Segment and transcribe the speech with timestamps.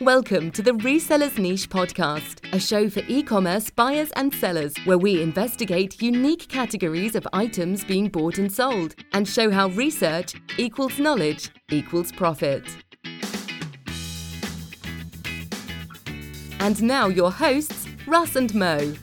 [0.00, 4.96] Welcome to the Resellers Niche podcast, a show for e commerce buyers and sellers where
[4.96, 11.00] we investigate unique categories of items being bought and sold and show how research equals
[11.00, 12.62] knowledge equals profit.
[16.60, 18.94] And now, your hosts, Russ and Mo.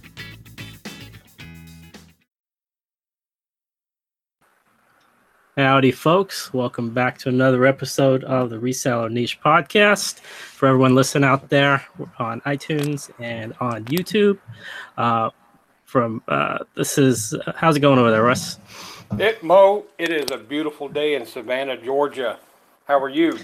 [5.58, 6.54] Howdy, folks.
[6.54, 10.20] Welcome back to another episode of the Reseller Niche Podcast.
[10.20, 11.82] For everyone listening out there
[12.20, 14.38] on iTunes and on YouTube,
[14.98, 15.30] uh,
[15.86, 18.60] from uh, this is uh, how's it going over there, Russ?
[19.18, 22.38] It Mo, it is a beautiful day in Savannah, Georgia.
[22.84, 23.40] How are you?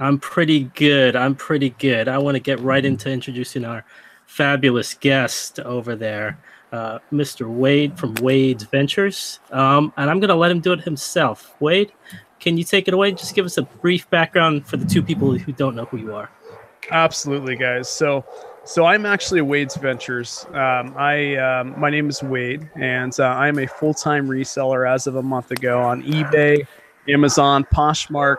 [0.00, 1.14] I'm pretty good.
[1.14, 2.08] I'm pretty good.
[2.08, 3.84] I want to get right into introducing our
[4.24, 6.38] fabulous guest over there
[6.74, 7.48] uh, Mr.
[7.48, 9.38] Wade from Wade's Ventures.
[9.52, 11.54] Um, and I'm going to let him do it himself.
[11.60, 11.92] Wade,
[12.40, 13.12] can you take it away?
[13.12, 16.14] Just give us a brief background for the two people who don't know who you
[16.14, 16.30] are.
[16.90, 17.88] Absolutely, guys.
[17.88, 18.24] So,
[18.64, 20.46] so I'm actually Wade's Ventures.
[20.48, 25.06] Um, I um, my name is Wade, and uh, I'm a full time reseller as
[25.06, 26.66] of a month ago on eBay,
[27.08, 28.38] Amazon, Poshmark,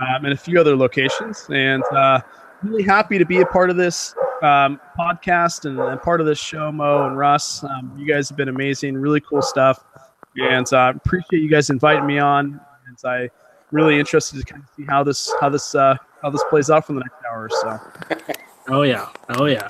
[0.00, 1.46] um, and a few other locations.
[1.50, 2.20] And uh,
[2.62, 4.14] really happy to be a part of this
[4.44, 7.64] um, podcast and, and, part of this show, Mo and Russ.
[7.64, 9.82] Um, you guys have been amazing, really cool stuff,
[10.36, 12.60] and uh, appreciate you guys inviting me on.
[12.86, 13.30] And I
[13.70, 16.86] really interested to kind of see how this how this uh, how this plays out
[16.86, 18.34] for the next hour or so.
[18.68, 19.66] Oh yeah, oh yeah.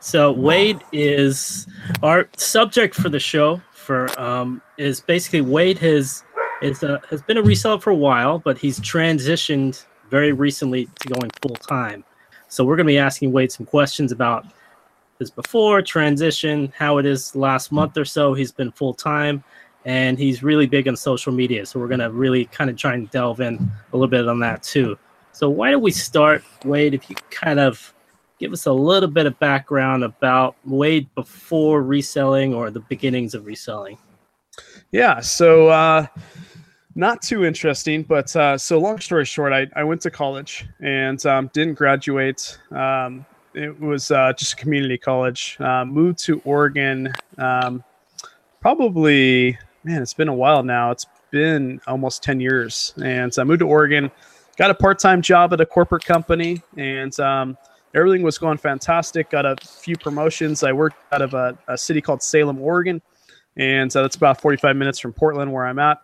[0.00, 1.66] So Wade is
[2.02, 3.60] our subject for the show.
[3.72, 6.24] For um, is basically Wade has
[6.62, 11.08] is a, has been a reseller for a while, but he's transitioned very recently to
[11.08, 12.04] going full time.
[12.48, 14.46] So we're going to be asking Wade some questions about
[15.18, 18.34] his before transition, how it is last month or so.
[18.34, 19.42] He's been full time,
[19.84, 21.66] and he's really big on social media.
[21.66, 24.40] So we're going to really kind of try and delve in a little bit on
[24.40, 24.98] that too.
[25.32, 26.94] So why don't we start, Wade?
[26.94, 27.92] If you kind of
[28.38, 33.46] give us a little bit of background about Wade before reselling or the beginnings of
[33.46, 33.98] reselling.
[34.92, 35.20] Yeah.
[35.20, 35.68] So.
[35.68, 36.06] Uh,
[36.96, 41.24] not too interesting, but uh, so long story short, I, I went to college and
[41.26, 42.58] um, didn't graduate.
[42.70, 45.58] Um, it was uh, just a community college.
[45.60, 47.84] Uh, moved to Oregon, um,
[48.60, 50.90] probably man, it's been a while now.
[50.90, 54.10] It's been almost ten years, and so I moved to Oregon.
[54.56, 57.58] Got a part-time job at a corporate company, and um,
[57.94, 59.28] everything was going fantastic.
[59.28, 60.62] Got a few promotions.
[60.62, 63.02] I worked out of a, a city called Salem, Oregon,
[63.58, 65.98] and so that's about 45 minutes from Portland, where I'm at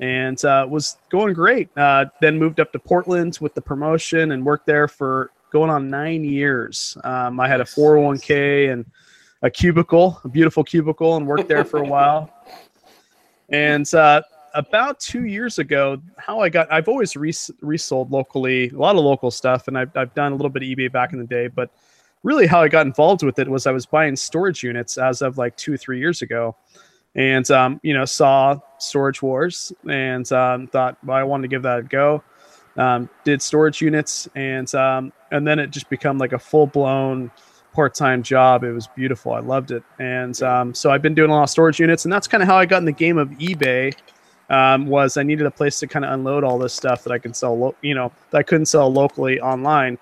[0.00, 1.68] and uh, was going great.
[1.76, 5.88] Uh, then moved up to Portland with the promotion and worked there for going on
[5.88, 6.96] nine years.
[7.04, 8.84] Um, I had a 401k and
[9.42, 12.30] a cubicle, a beautiful cubicle, and worked there for a while.
[13.48, 14.22] And uh,
[14.54, 19.04] about two years ago, how I got, I've always res- resold locally, a lot of
[19.04, 21.48] local stuff, and I've, I've done a little bit of eBay back in the day,
[21.48, 21.70] but
[22.22, 25.38] really how I got involved with it was I was buying storage units as of
[25.38, 26.56] like two or three years ago
[27.18, 31.62] and um, you know saw Storage Wars and um, thought well, I wanted to give
[31.62, 32.22] that a go.
[32.76, 37.30] Um, did storage units and um, and then it just become like a full blown
[37.74, 38.62] part time job.
[38.62, 39.32] It was beautiful.
[39.32, 42.12] I loved it, and um, so I've been doing a lot of storage units, and
[42.12, 43.94] that's kind of how I got in the game of eBay.
[44.50, 47.18] Um, was I needed a place to kind of unload all this stuff that I
[47.18, 49.98] can sell, lo- you know, that I couldn't sell locally online,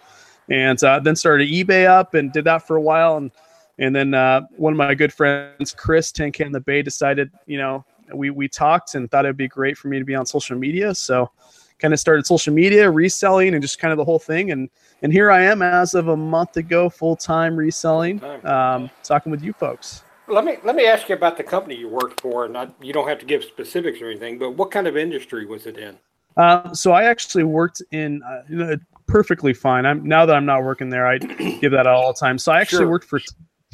[0.51, 3.33] and uh, then started eBay up and did that for a while and
[3.79, 7.59] and then uh, one of my good friends, Chris Tin Can the Bay, decided, you
[7.59, 10.57] know, we we talked and thought it'd be great for me to be on social
[10.57, 10.95] media.
[10.95, 11.31] So
[11.79, 14.51] kind of started social media, reselling, and just kind of the whole thing.
[14.51, 14.71] And
[15.03, 19.43] and here I am as of a month ago, full time reselling, um, talking with
[19.43, 20.03] you folks.
[20.29, 22.49] Let me let me ask you about the company you worked for.
[22.49, 25.67] Not you don't have to give specifics or anything, but what kind of industry was
[25.67, 25.99] it in?
[26.37, 28.77] Uh, so I actually worked in uh,
[29.07, 29.87] perfectly fine.
[29.87, 32.39] I'm now that I'm not working there, I give that all the time.
[32.39, 32.91] So I actually sure.
[32.91, 33.21] worked for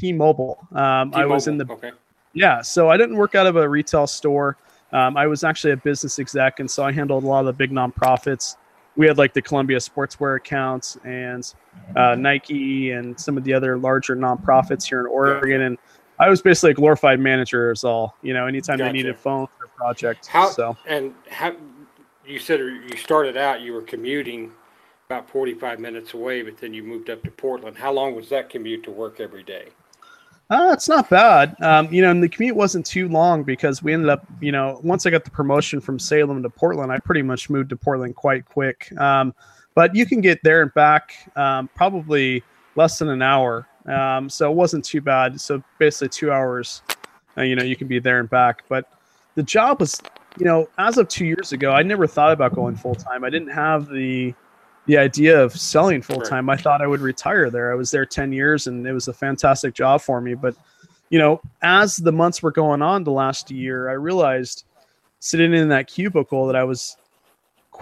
[0.03, 0.59] T-Mobile.
[0.73, 1.17] Um, T-Mobile.
[1.17, 1.93] I was in the okay.
[2.33, 4.57] yeah, so I didn't work out of a retail store.
[4.93, 7.53] Um, I was actually a business exec, and so I handled a lot of the
[7.53, 8.57] big nonprofits.
[8.97, 11.55] We had like the Columbia Sportswear accounts and
[11.95, 15.79] uh, Nike and some of the other larger nonprofits here in Oregon, and
[16.19, 18.17] I was basically a glorified manager as all.
[18.23, 18.89] You know, anytime gotcha.
[18.89, 20.27] they needed a phone for a project.
[20.27, 21.55] How so and how
[22.27, 24.51] you said you started out, you were commuting
[25.07, 27.77] about 45 minutes away, but then you moved up to Portland.
[27.79, 29.69] How long was that commute to work every day?
[30.53, 31.57] Uh, it's not bad.
[31.63, 34.79] Um, you know, and the commute wasn't too long because we ended up, you know,
[34.83, 38.17] once I got the promotion from Salem to Portland, I pretty much moved to Portland
[38.17, 38.93] quite quick.
[39.01, 39.35] Um,
[39.75, 42.43] but you can get there and back um, probably
[42.77, 43.67] less than an hour.
[43.87, 45.41] Um, so it wasn't too bad.
[45.41, 46.83] So basically, two hours,
[47.39, 48.65] uh, you know, you can be there and back.
[48.69, 48.91] But
[49.37, 50.03] the job was,
[50.39, 53.25] you know, as of two years ago, I never thought about going full time.
[53.25, 54.35] I didn't have the
[54.87, 56.51] the idea of selling full time.
[56.51, 57.73] I thought I would retire there.
[57.73, 60.35] I was there 10 years and it was a fantastic job for me.
[60.35, 60.57] But,
[61.11, 64.65] you know, as the months were going on the last year, I realized
[65.21, 66.97] sitting in that cubicle that I was,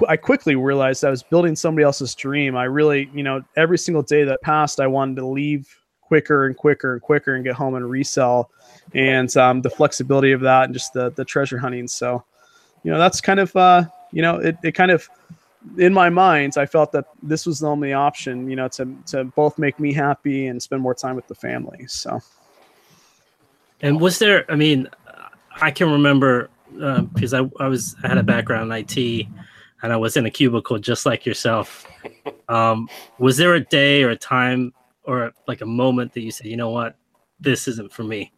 [0.09, 2.55] I quickly realized I was building somebody else's dream.
[2.55, 6.57] I really, you know, every single day that passed, I wanted to leave quicker and
[6.57, 8.51] quicker and quicker and get home and resell.
[8.95, 11.89] And um, the flexibility of that and just the, the treasure hunting.
[11.89, 12.25] So,
[12.83, 15.09] you know, that's kind of, uh, you know, it, it kind of,
[15.77, 19.25] in my mind, I felt that this was the only option, you know, to to
[19.25, 21.87] both make me happy and spend more time with the family.
[21.87, 22.21] So.
[23.83, 24.51] And was there?
[24.51, 24.89] I mean,
[25.61, 29.27] I can remember uh, because I, I was I had a background in IT,
[29.83, 31.87] and I was in a cubicle just like yourself.
[32.49, 34.73] Um, was there a day or a time
[35.05, 36.97] or like a moment that you said, you know what,
[37.39, 38.33] this isn't for me?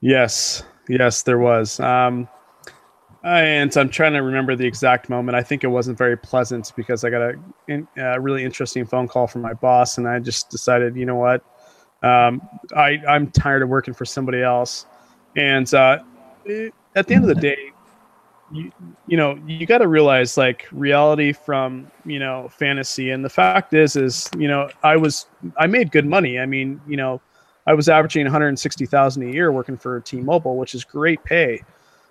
[0.00, 1.80] Yes, yes, there was.
[1.80, 2.28] Um,
[3.22, 5.36] and I'm trying to remember the exact moment.
[5.36, 7.34] I think it wasn't very pleasant because I got
[7.68, 11.16] a, a really interesting phone call from my boss, and I just decided, you know
[11.16, 11.44] what,
[12.02, 12.40] um,
[12.74, 14.86] I I'm tired of working for somebody else.
[15.36, 15.98] And uh,
[16.44, 17.72] it, at the end of the day,
[18.52, 18.72] you
[19.06, 23.10] you know you got to realize like reality from you know fantasy.
[23.10, 25.26] And the fact is, is you know I was
[25.58, 26.38] I made good money.
[26.38, 27.20] I mean, you know,
[27.66, 31.62] I was averaging 160,000 a year working for T-Mobile, which is great pay.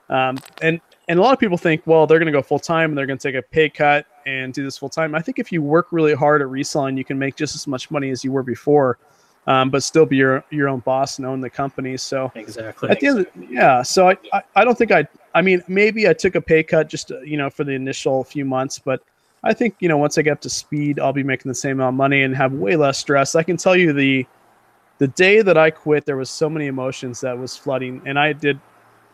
[0.10, 2.92] Um, and and a lot of people think, well, they're going to go full time
[2.92, 5.16] and they're going to take a pay cut and do this full time.
[5.16, 7.90] I think if you work really hard at reselling, you can make just as much
[7.90, 9.00] money as you were before,
[9.48, 11.98] um, but still be your your own boss and own the company.
[11.98, 12.90] So exactly.
[12.90, 13.82] At the end, of, yeah.
[13.82, 15.08] So I, I, I don't think I.
[15.34, 18.24] I mean, maybe I took a pay cut just to, you know for the initial
[18.24, 19.02] few months, but
[19.44, 21.78] I think you know once I get up to speed, I'll be making the same
[21.78, 23.34] amount of money and have way less stress.
[23.34, 24.28] I can tell you the
[25.00, 28.34] the day that I quit, there was so many emotions that was flooding, and I
[28.34, 28.60] did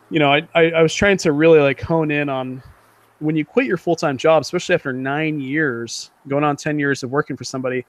[0.10, 2.62] you know, I, I, I was trying to really like hone in on
[3.20, 7.04] when you quit your full time job, especially after nine years, going on ten years
[7.04, 7.86] of working for somebody,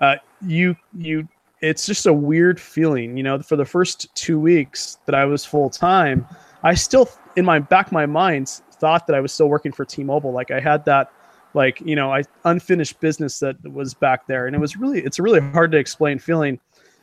[0.00, 0.16] uh,
[0.46, 1.28] you you
[1.60, 3.16] it's just a weird feeling.
[3.16, 6.26] You know, for the first two weeks that I was full time,
[6.62, 9.84] I still in my back of my mind thought that I was still working for
[9.84, 10.32] T-Mobile.
[10.32, 11.12] Like I had that
[11.54, 15.18] like you know I unfinished business that was back there, and it was really it's
[15.18, 16.58] a really hard to explain feeling.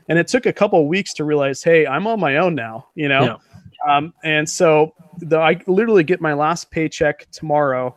[0.09, 2.87] And it took a couple weeks to realize, hey, I'm on my own now.
[2.95, 3.23] You know.
[3.23, 3.35] Yeah
[3.87, 7.95] um, and so the, I literally get my last paycheck tomorrow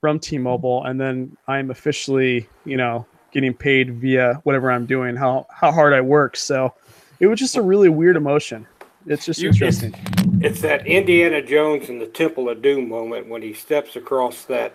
[0.00, 5.46] from T-Mobile, and then I'm officially, you know, getting paid via whatever I'm doing, how
[5.50, 6.36] how hard I work.
[6.36, 6.74] So
[7.20, 8.66] it was just a really weird emotion.
[9.06, 9.94] It's just you, interesting.
[9.94, 14.44] It's, it's, that Indiana Jones in the Temple of Doom moment when he steps across
[14.44, 14.74] that,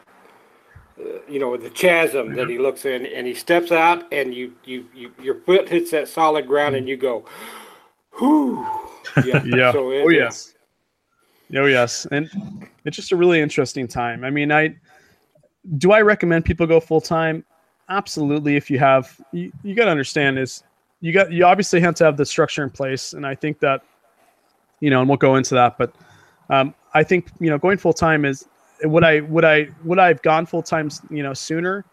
[0.99, 4.53] uh, you know, the chasm that he looks in, and he steps out, and you
[4.65, 7.25] you, you your foot hits that solid ground, and you go,
[8.21, 8.65] whoo
[9.25, 9.43] yeah.
[9.45, 9.71] yeah.
[9.71, 10.53] So it, oh yes.
[11.55, 12.29] Oh yes, and
[12.85, 14.23] it's just a really interesting time.
[14.23, 14.75] I mean, I
[15.77, 17.43] do I recommend people go full time?
[17.89, 18.55] Absolutely.
[18.55, 20.63] If you have, you, you got to understand is
[21.01, 23.81] you got you obviously have to have the structure in place, and I think that
[24.79, 25.93] you know, and we'll go into that, but
[26.49, 28.47] um, I think you know going full time is
[28.83, 31.83] would I would I would I have gone full time you know sooner?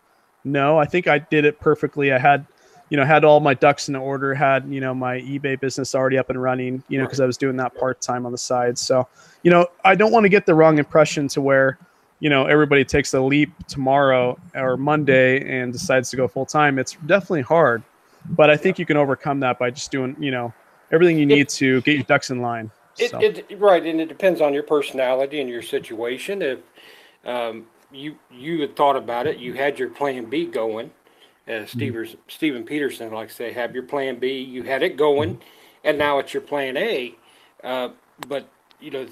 [0.45, 2.13] No, I think I did it perfectly.
[2.13, 2.47] I had
[2.89, 6.19] you know, had all my ducks in order, had, you know, my eBay business already
[6.19, 8.79] up and running, you know, because I was doing that part time on the side.
[8.79, 9.09] So,
[9.43, 11.79] you know, I don't want to get the wrong impression to where,
[12.21, 16.79] you know, everybody takes a leap tomorrow or Monday and decides to go full time.
[16.79, 17.83] It's definitely hard,
[18.31, 20.53] but I think you can overcome that by just doing, you know,
[20.93, 22.71] everything you need it, to get your ducks in line.
[22.95, 23.21] So.
[23.21, 26.41] It, it, right, and it depends on your personality and your situation.
[26.41, 26.61] If
[27.27, 30.91] um, you you had thought about it, you had your plan B going,
[31.47, 31.71] as.
[31.71, 34.41] Stevers, Steven Peterson likes to say, have your plan B.
[34.41, 35.43] You had it going, hmm.
[35.85, 37.15] and now it's your plan A.
[37.63, 37.91] Uh,
[38.29, 38.49] but
[38.81, 39.07] you know,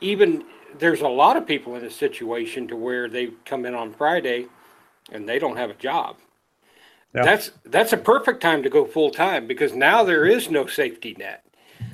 [0.00, 0.44] even
[0.78, 4.46] there's a lot of people in a situation to where they come in on Friday
[5.12, 6.16] and they don't have a job.
[7.14, 7.24] Yeah.
[7.24, 11.16] That's that's a perfect time to go full time because now there is no safety
[11.18, 11.44] net.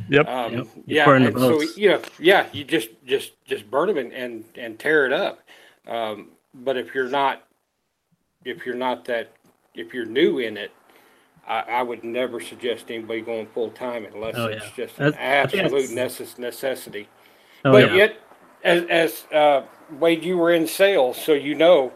[0.09, 0.29] Yep.
[0.29, 0.67] Um, yep.
[0.87, 1.11] Yeah.
[1.11, 5.07] And so you know, yeah, you just just just burn them and and, and tear
[5.07, 5.41] it up.
[5.87, 7.45] Um, but if you're not
[8.45, 9.33] if you're not that
[9.75, 10.73] if you're new in it,
[11.47, 15.17] I, I would never suggest anybody going full time unless oh, it's just an That's,
[15.19, 17.09] absolute necess- necessity.
[17.65, 17.95] Oh, but yeah.
[17.95, 18.17] yet,
[18.65, 19.63] as, as uh,
[19.99, 21.93] Wade, you were in sales, so you know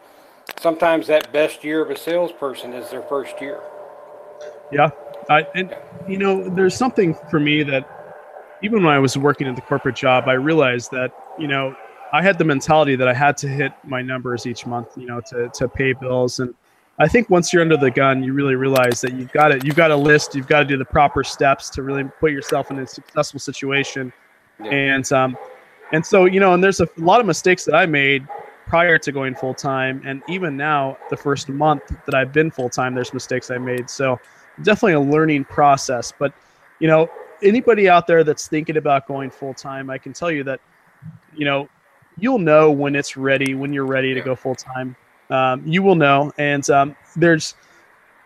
[0.61, 3.61] sometimes that best year of a salesperson is their first year.
[4.73, 4.91] Yeah,
[5.29, 5.77] I, and
[6.09, 7.89] you know, there's something for me that
[8.63, 11.77] even when I was working at the corporate job, I realized that you know
[12.13, 15.21] I had the mentality that I had to hit my numbers each month, you know,
[15.29, 16.55] to to pay bills and
[16.99, 19.65] I think once you're under the gun, you really realize that you've got it.
[19.65, 20.35] You've got a list.
[20.35, 24.13] You've got to do the proper steps to really put yourself in a successful situation.
[24.63, 24.71] Yeah.
[24.71, 25.37] And um,
[25.93, 28.27] and so you know, and there's a lot of mistakes that I made
[28.67, 32.71] prior to going full time, and even now, the first month that I've been full
[32.71, 33.91] time, there's mistakes I made.
[33.91, 34.19] So
[34.63, 36.13] definitely a learning process.
[36.19, 36.33] But
[36.81, 37.11] you know,
[37.43, 40.61] anybody out there that's thinking about going full time, I can tell you that
[41.37, 41.69] you know
[42.19, 44.97] you'll know when it's ready when you're ready to go full time.
[45.31, 47.55] Um, you will know, and um, there's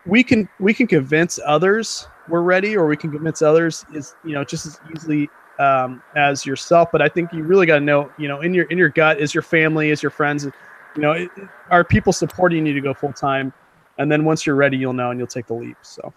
[0.06, 4.32] we can we can convince others we're ready, or we can convince others is you
[4.32, 5.28] know just as easily
[5.58, 6.88] um, as yourself.
[6.90, 9.20] But I think you really got to know, you know, in your in your gut
[9.20, 11.30] is your family, is your friends, you know, it,
[11.70, 13.52] are people supporting you to go full time,
[13.98, 15.76] and then once you're ready, you'll know and you'll take the leap.
[15.82, 16.12] So.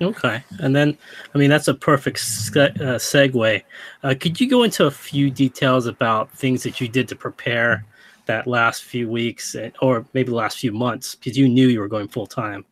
[0.00, 0.96] Okay, and then
[1.34, 3.62] I mean that's a perfect uh, segue.
[4.04, 7.84] Uh, could you go into a few details about things that you did to prepare
[8.28, 11.88] that last few weeks, or maybe the last few months, because you knew you were
[11.88, 12.64] going full time?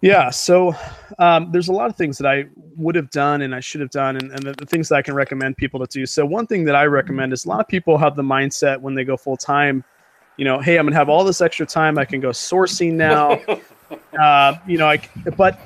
[0.00, 0.74] Yeah, so
[1.18, 2.44] um, there's a lot of things that I
[2.76, 5.02] would have done and I should have done, and, and the, the, things that I
[5.02, 6.04] can recommend people to do.
[6.04, 8.94] So one thing that I recommend is a lot of people have the mindset when
[8.94, 9.82] they go full time,
[10.36, 13.40] you know, hey, I'm gonna have all this extra time, I can go sourcing now,
[14.20, 15.00] uh, you know, I,
[15.38, 15.58] but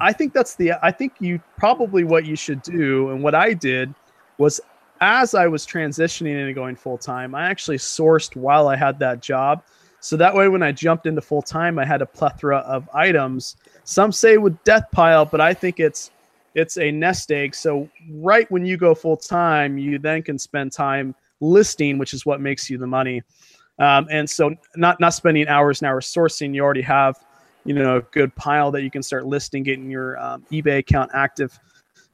[0.00, 3.52] I think that's the I think you probably what you should do, and what I
[3.52, 3.94] did
[4.38, 4.58] was
[5.00, 9.20] as I was transitioning into going full time, I actually sourced while I had that
[9.20, 9.62] job
[10.00, 13.56] so that way, when I jumped into full time, I had a plethora of items.
[13.84, 16.10] Some say with death pile, but I think it's
[16.54, 17.54] it's a nest egg.
[17.54, 22.26] So right when you go full time, you then can spend time listing, which is
[22.26, 23.22] what makes you the money.
[23.78, 27.18] Um, and so not not spending hours and hours sourcing, you already have
[27.64, 31.10] you know a good pile that you can start listing, getting your um, eBay account
[31.12, 31.58] active.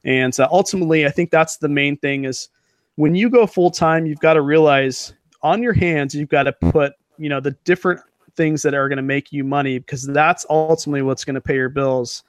[0.03, 2.49] And uh, ultimately, I think that's the main thing is
[2.97, 5.13] when you go full time, you've got to realize
[5.43, 8.01] on your hands you've got to put you know the different
[8.35, 11.55] things that are going to make you money because that's ultimately what's going to pay
[11.55, 12.23] your bills.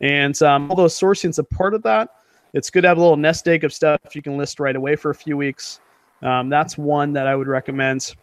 [0.00, 2.10] And um, although sourcing is a part of that
[2.52, 4.96] it's good to have a little nest egg of stuff you can list right away
[4.96, 5.80] for a few weeks.
[6.22, 8.14] Um, that's one that i would recommend.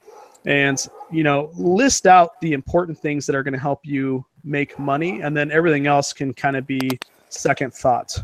[0.45, 4.77] And you know list out the important things that are going to help you make
[4.79, 6.99] money and then everything else can kind of be
[7.29, 8.17] second thought.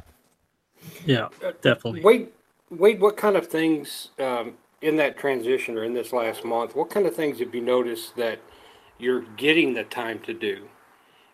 [1.06, 1.30] Yeah
[1.62, 2.02] definitely.
[2.02, 2.30] Wade
[2.78, 6.90] wade what kind of things um, in that transition or in this last month, what
[6.90, 8.40] kind of things have you noticed that
[8.98, 10.68] you're getting the time to do?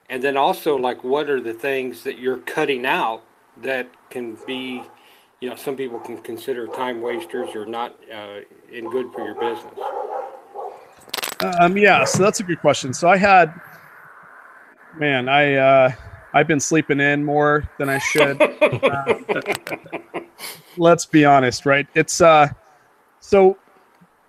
[0.10, 3.24] And then also, like, what are the things that you're cutting out
[3.62, 4.84] that can be,
[5.40, 8.40] you know, some people can consider time wasters or not uh,
[8.72, 9.74] in good for your business?
[11.60, 12.94] Um, yeah, so that's a good question.
[12.94, 13.54] So I had,
[14.98, 15.92] man, I uh,
[16.34, 18.42] I've been sleeping in more than I should.
[18.84, 19.26] um,
[20.78, 21.88] let's be honest, right?
[21.96, 22.50] It's uh,
[23.20, 23.58] so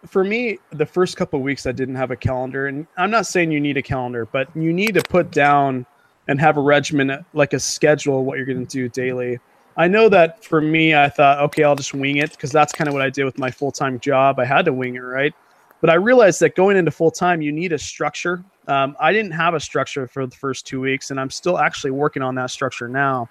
[0.06, 3.50] for me, the first couple weeks I didn't have a calendar, and I'm not saying
[3.50, 5.86] you need a calendar, but you need to put down
[6.28, 9.38] and have a regimen, like a schedule, what you're going to do daily.
[9.76, 12.88] I know that for me, I thought, okay, I'll just wing it because that's kind
[12.88, 14.38] of what I did with my full time job.
[14.38, 15.34] I had to wing it, right?
[15.80, 18.44] But I realized that going into full time, you need a structure.
[18.70, 21.90] Um, I didn't have a structure for the first two weeks, and I'm still actually
[21.90, 23.28] working on that structure now.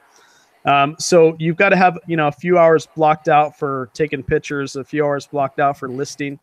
[0.65, 4.21] Um, so you've got to have you know a few hours blocked out for taking
[4.21, 6.37] pictures, a few hours blocked out for listing,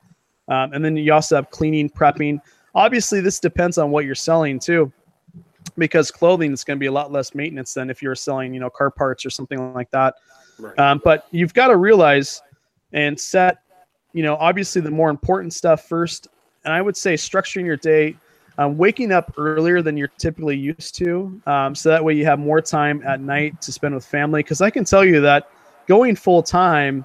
[0.49, 2.41] um, and then you also have cleaning, prepping.
[2.75, 4.91] Obviously, this depends on what you're selling too,
[5.77, 8.61] because clothing is going to be a lot less maintenance than if you're selling you
[8.61, 10.15] know car parts or something like that.
[10.59, 10.79] Right.
[10.79, 12.41] Um, but you've got to realize
[12.95, 13.59] and set
[14.15, 16.29] you know obviously the more important stuff first,
[16.65, 18.17] and I would say structuring your day
[18.59, 22.39] um, waking up earlier than you're typically used to, um, so that way you have
[22.39, 24.43] more time at night to spend with family.
[24.43, 25.51] Because I can tell you that
[25.87, 27.05] going full time,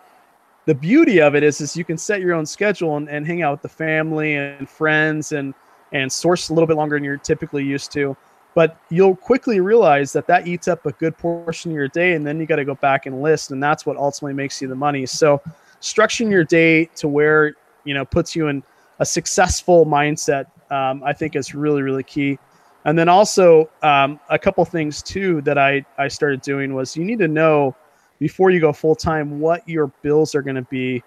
[0.65, 3.41] the beauty of it is, is you can set your own schedule and, and hang
[3.41, 5.53] out with the family and friends and
[5.93, 8.15] and source a little bit longer than you're typically used to.
[8.53, 12.25] But you'll quickly realize that that eats up a good portion of your day, and
[12.25, 14.75] then you got to go back and list, and that's what ultimately makes you the
[14.75, 15.05] money.
[15.05, 15.41] So,
[15.81, 17.55] structuring your day to where
[17.85, 18.61] you know puts you in
[18.99, 22.39] a successful mindset um, I think is really, really key.
[22.85, 27.03] And then also um, a couple things too that I, I started doing was you
[27.03, 27.75] need to know
[28.17, 31.03] before you go full time what your bills are going to be.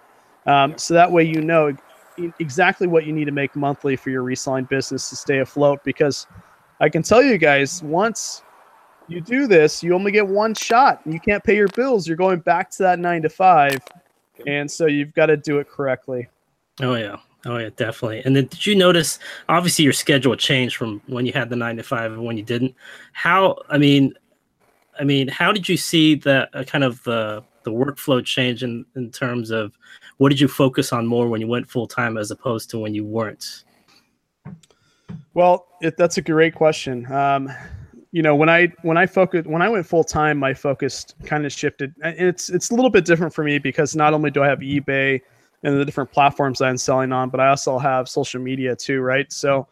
[0.47, 1.77] Um, so that way you know
[2.39, 5.83] exactly what you need to make monthly for your reselling business to stay afloat.
[5.85, 6.27] Because
[6.81, 8.43] I can tell you guys, once
[9.09, 11.01] you do this, you only get one shot.
[11.05, 12.07] You can't pay your bills.
[12.07, 13.79] You're going back to that nine to five.
[14.47, 16.29] And so you've got to do it correctly.
[16.83, 17.17] Oh, yeah.
[17.47, 18.23] Oh yeah, definitely.
[18.25, 19.19] And then did you notice?
[19.49, 22.43] Obviously, your schedule changed from when you had the nine to five and when you
[22.43, 22.75] didn't.
[23.13, 23.59] How?
[23.69, 24.15] I mean,
[24.99, 28.85] I mean, how did you see the uh, kind of the the workflow change in
[28.97, 29.77] in terms of
[30.19, 32.95] what did you focus on more when you went full time as opposed to when
[32.95, 33.65] you weren't?
[35.35, 37.11] Well, it, that's a great question.
[37.13, 37.51] Um,
[38.13, 41.45] you know, when I when I focused when I went full time, my focus kind
[41.45, 41.95] of shifted.
[42.03, 45.21] It's it's a little bit different for me because not only do I have eBay
[45.65, 49.33] and the different platforms I'm selling on, but I also have social media too, right?
[49.33, 49.67] So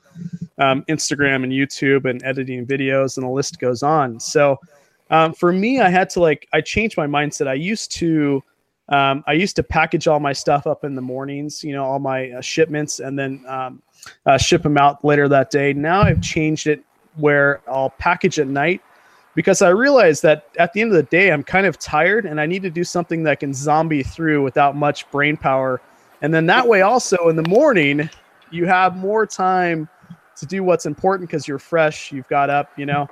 [0.58, 4.18] um, Instagram and YouTube and editing videos, and the list goes on.
[4.18, 4.58] So
[5.10, 7.46] um, for me, I had to like I changed my mindset.
[7.46, 8.42] I used to
[8.88, 11.98] um, I used to package all my stuff up in the mornings, you know, all
[11.98, 13.82] my uh, shipments, and then um,
[14.26, 15.72] uh, ship them out later that day.
[15.72, 16.82] Now I've changed it
[17.16, 18.80] where I'll package at night
[19.34, 22.40] because I realize that at the end of the day, I'm kind of tired and
[22.40, 25.80] I need to do something that can zombie through without much brain power.
[26.20, 28.08] And then that way, also in the morning,
[28.50, 29.88] you have more time
[30.36, 33.08] to do what's important because you're fresh, you've got up, you know.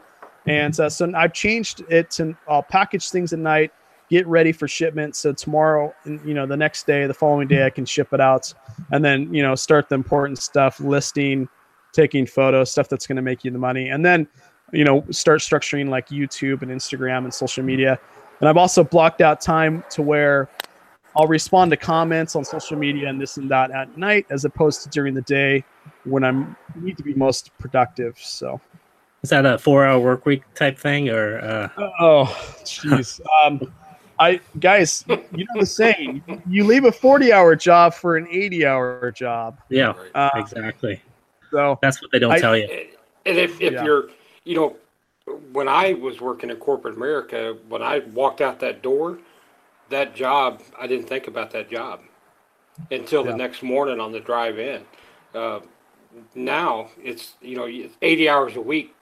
[0.46, 3.72] And uh, so I've changed it to I'll package things at night,
[4.08, 5.16] get ready for shipment.
[5.16, 8.52] So tomorrow, you know, the next day, the following day, I can ship it out,
[8.90, 11.48] and then you know start the important stuff, listing,
[11.92, 14.26] taking photos, stuff that's going to make you the money, and then
[14.72, 17.98] you know start structuring like youtube and instagram and social media
[18.40, 20.48] and i've also blocked out time to where
[21.16, 24.82] i'll respond to comments on social media and this and that at night as opposed
[24.82, 25.64] to during the day
[26.04, 28.60] when i'm need to be most productive so
[29.22, 31.68] is that a four hour work week type thing or uh...
[32.00, 32.24] oh
[32.64, 33.60] jeez um
[34.20, 38.66] I guys, you know the saying, you leave a 40 hour job for an 80
[38.66, 39.58] hour job.
[39.70, 41.00] Yeah, uh, exactly.
[41.50, 42.68] So that's what they don't I, tell you.
[43.26, 43.84] And if, if yeah.
[43.84, 44.10] you're
[44.44, 44.76] you know,
[45.52, 49.18] when I was working in corporate America, when I walked out that door,
[49.90, 52.00] that job, I didn't think about that job
[52.90, 53.32] until yeah.
[53.32, 54.82] the next morning on the drive in.
[55.34, 55.60] Uh,
[56.34, 57.68] now it's, you know,
[58.02, 58.94] 80 hours a week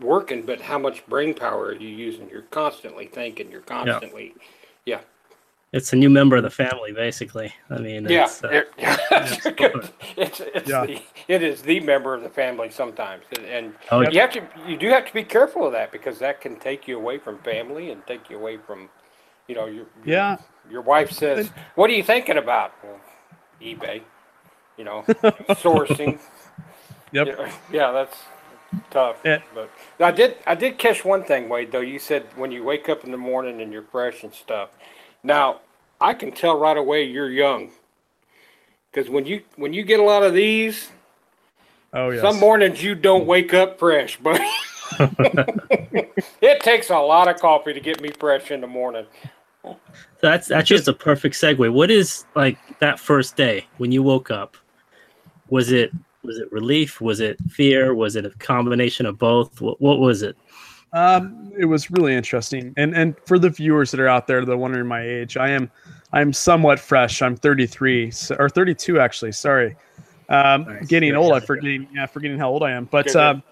[0.00, 2.28] working, but how much brain power are you using?
[2.30, 4.34] You're constantly thinking, you're constantly,
[4.84, 4.96] yeah.
[4.96, 5.00] yeah
[5.74, 7.52] it's a new member of the family, basically.
[7.68, 8.96] I mean, yeah, it's, uh, it, yeah,
[10.16, 10.86] it's, it's yeah.
[10.86, 14.46] The, it is the member of the family sometimes, and, and oh, you have to
[14.68, 17.38] you do have to be careful of that because that can take you away from
[17.38, 18.88] family and take you away from,
[19.48, 20.36] you know, your yeah.
[20.64, 23.00] Your, your wife says, "What are you thinking about?" Well,
[23.60, 24.02] eBay,
[24.78, 26.20] you know, sourcing.
[27.10, 27.26] Yep.
[27.26, 28.16] Yeah, yeah, that's
[28.90, 29.16] tough.
[29.24, 29.40] Yeah.
[29.52, 31.72] But I did I did catch one thing, Wade.
[31.72, 34.70] Though you said when you wake up in the morning and you're fresh and stuff
[35.24, 35.60] now,
[36.00, 37.70] I can tell right away you're young.
[38.92, 40.90] Because when you when you get a lot of these,
[41.92, 42.22] oh yes.
[42.22, 44.40] some mornings you don't wake up fresh, but
[46.40, 49.06] it takes a lot of coffee to get me fresh in the morning.
[49.64, 49.76] So
[50.20, 51.72] that's that's just a perfect segue.
[51.72, 54.56] What is like that first day when you woke up?
[55.48, 55.90] Was it
[56.22, 57.00] was it relief?
[57.00, 57.94] Was it fear?
[57.94, 59.60] Was it a combination of both?
[59.60, 60.36] What, what was it?
[60.94, 64.50] Um, it was really interesting, and and for the viewers that are out there that
[64.50, 65.68] are wondering my age, I am
[66.12, 67.20] I'm somewhat fresh.
[67.20, 69.32] I'm 33 or 32 actually.
[69.32, 69.76] Sorry,
[70.28, 70.86] um, nice.
[70.86, 71.32] getting yeah, old.
[71.32, 72.84] I'm forgetting yeah, forgetting how old I am.
[72.84, 73.42] But um,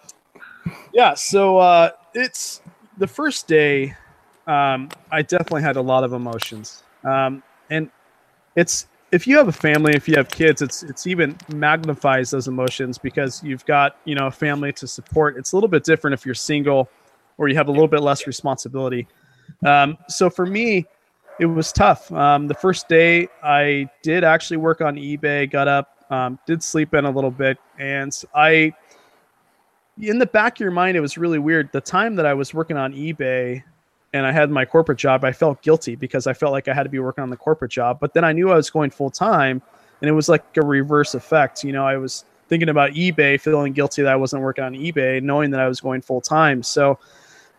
[0.92, 2.62] yeah, so uh, it's
[2.98, 3.96] the first day.
[4.46, 7.90] Um, I definitely had a lot of emotions, um, and
[8.55, 12.46] it's if you have a family, if you have kids, it's it's even magnifies those
[12.46, 15.37] emotions because you've got you know a family to support.
[15.37, 16.88] It's a little bit different if you're single
[17.42, 19.09] or you have a little bit less responsibility.
[19.66, 20.87] Um, so for me,
[21.40, 22.11] it was tough.
[22.12, 26.94] Um, the first day, I did actually work on eBay, got up, um, did sleep
[26.94, 28.72] in a little bit, and I,
[30.00, 31.70] in the back of your mind, it was really weird.
[31.72, 33.64] The time that I was working on eBay
[34.12, 36.85] and I had my corporate job, I felt guilty because I felt like I had
[36.85, 37.98] to be working on the corporate job.
[37.98, 39.61] But then I knew I was going full time,
[40.00, 41.64] and it was like a reverse effect.
[41.64, 45.20] You know, I was thinking about eBay, feeling guilty that I wasn't working on eBay,
[45.22, 46.62] knowing that I was going full time.
[46.62, 46.98] So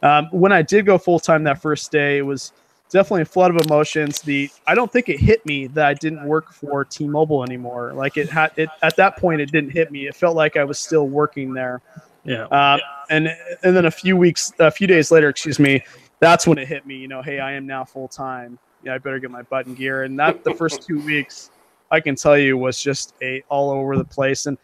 [0.03, 2.51] um, when I did go full time that first day, it was
[2.89, 4.21] definitely a flood of emotions.
[4.21, 7.93] The I don't think it hit me that I didn't work for T-Mobile anymore.
[7.93, 10.07] Like it had it at that point, it didn't hit me.
[10.07, 11.81] It felt like I was still working there.
[12.25, 12.43] Yeah.
[12.45, 13.27] Um, and
[13.63, 15.83] and then a few weeks, a few days later, excuse me,
[16.19, 16.95] that's when it hit me.
[16.95, 18.59] You know, hey, I am now full time.
[18.83, 20.03] Yeah, I better get my button gear.
[20.03, 21.49] And that the first two weeks,
[21.91, 24.45] I can tell you, was just a all over the place.
[24.45, 24.57] And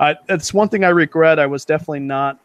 [0.00, 1.38] uh, it's one thing I regret.
[1.38, 2.40] I was definitely not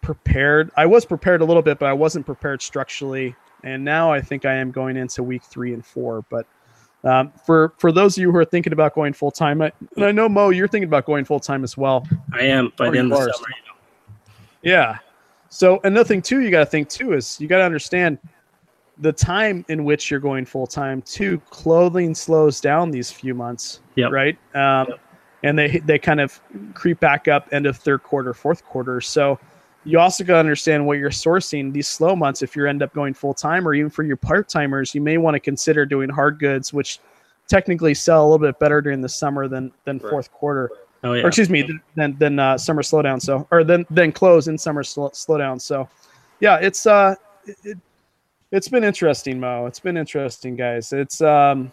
[0.00, 0.70] prepared.
[0.76, 3.34] I was prepared a little bit, but I wasn't prepared structurally.
[3.62, 6.24] And now I think I am going into week three and four.
[6.30, 6.46] But
[7.04, 10.12] um, for for those of you who are thinking about going full time, and I
[10.12, 12.06] know Mo, you're thinking about going full time as well.
[12.32, 13.48] I am by the end of the summer.
[13.48, 14.34] You know.
[14.62, 14.98] Yeah.
[15.48, 18.18] So another thing too, you got to think too is you got to understand
[18.98, 21.02] the time in which you're going full time.
[21.02, 23.80] Too, clothing slows down these few months.
[23.96, 24.12] Yep.
[24.12, 24.38] Right.
[24.54, 25.00] Um, yep.
[25.42, 26.38] And they they kind of
[26.74, 29.00] creep back up end of third quarter, fourth quarter.
[29.00, 29.40] So
[29.84, 32.92] you also got to understand what you're sourcing these slow months if you end up
[32.92, 36.08] going full time or even for your part timers you may want to consider doing
[36.08, 37.00] hard goods which
[37.48, 40.10] technically sell a little bit better during the summer than than right.
[40.10, 40.70] fourth quarter
[41.04, 41.22] oh, yeah.
[41.22, 44.82] or excuse me than than uh, summer slowdown so or then then close in summer
[44.82, 45.88] slow, slowdown so
[46.40, 47.14] yeah it's uh
[47.64, 47.78] it,
[48.50, 51.72] it's been interesting mo it's been interesting guys it's um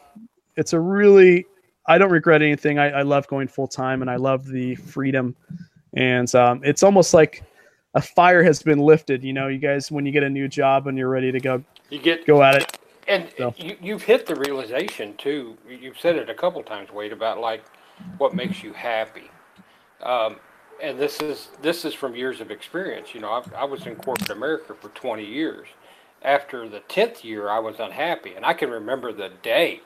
[0.55, 1.45] it's a really
[1.87, 2.79] I don't regret anything.
[2.79, 5.35] I, I love going full time, and I love the freedom.
[5.93, 7.43] And um, it's almost like
[7.97, 9.23] a fire has been lifted.
[9.23, 11.63] You know, you guys, when you get a new job and you're ready to go
[11.89, 12.77] You get go at it.
[13.07, 15.57] And So- you, you've hit the realization too.
[15.67, 17.65] You've said it a couple times, Wade, about like
[18.19, 19.31] what makes you happy.
[20.03, 20.37] Um,
[20.81, 23.15] and this is this is from years of experience.
[23.15, 25.67] You know, I, I was in corporate America for 20 years.
[26.21, 29.81] After the 10th year, I was unhappy, and I can remember the day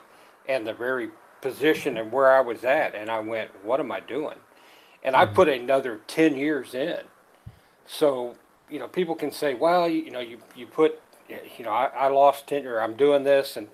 [0.48, 1.08] and the very
[1.40, 4.36] position and where I was at, and I went, "What am I doing?"
[5.02, 7.00] And I put another 10 years in.
[7.86, 8.34] So,
[8.70, 11.86] you know, people can say, well, you, you know, you, you put, you know, I,
[11.86, 13.68] I lost 10 or I'm doing this and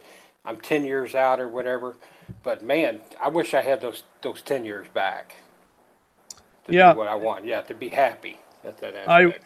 [0.44, 1.96] I'm 10 years out or whatever.
[2.42, 5.36] But man, I wish I had those, those 10 years back.
[6.66, 6.92] To Yeah.
[6.92, 7.44] do what I want.
[7.44, 7.62] Yeah.
[7.62, 9.44] To be happy at that I- aspect.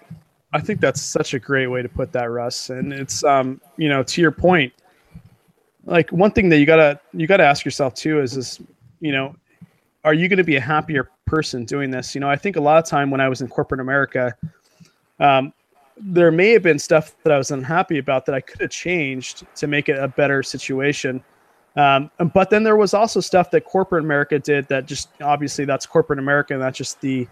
[0.55, 2.69] I think that's such a great way to put that, Russ.
[2.69, 4.71] And it's um, you know, to your point,
[5.87, 8.61] like one thing that you gotta you gotta ask yourself too is this,
[9.01, 9.35] you know,
[10.05, 12.15] are you gonna be a happier person doing this?
[12.15, 14.37] You know, I think a lot of time when I was in corporate America,
[15.19, 15.55] um,
[15.97, 19.47] there may have been stuff that I was unhappy about that I could have changed
[19.57, 21.25] to make it a better situation.
[21.75, 25.87] Um, but then there was also stuff that corporate America did that just obviously that's
[25.87, 27.27] corporate America and that's just the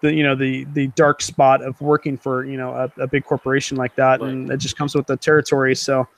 [0.00, 3.24] the you know the the dark spot of working for you know a, a big
[3.24, 6.08] corporation like that and it just comes with the territory so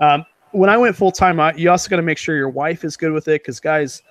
[0.00, 2.96] um, when i went full time you also got to make sure your wife is
[2.96, 4.02] good with it because guys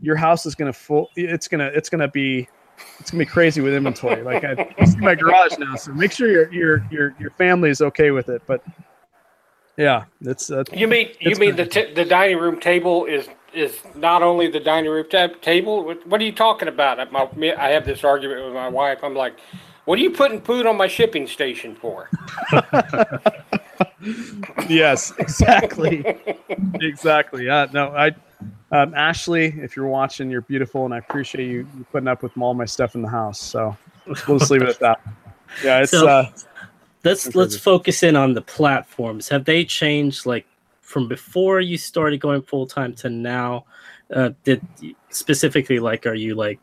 [0.00, 2.48] your house is gonna full it's gonna it's gonna be
[2.98, 6.12] it's gonna be crazy with inventory like i I see my garage now so make
[6.12, 8.64] sure your your your your family is okay with it but
[9.76, 13.80] yeah it's uh, You mean you mean the t- the dining room table is is
[13.94, 15.84] not only the dining room ta- table?
[15.84, 17.10] What, what are you talking about?
[17.10, 19.02] My, I have this argument with my wife.
[19.02, 19.34] I'm like,
[19.86, 22.08] what are you putting food on my shipping station for?
[24.68, 26.04] yes exactly
[26.80, 28.10] exactly yeah no i
[28.72, 32.36] um, ashley if you're watching you're beautiful and i appreciate you you putting up with
[32.38, 33.76] all my stuff in the house so
[34.28, 35.00] we'll just leave it at that
[35.64, 36.26] yeah it's So- uh
[37.02, 39.26] Let's let's focus in on the platforms.
[39.30, 40.44] Have they changed like
[40.82, 43.64] from before you started going full time to now?
[44.14, 44.60] Uh, did
[45.08, 46.60] specifically like are you like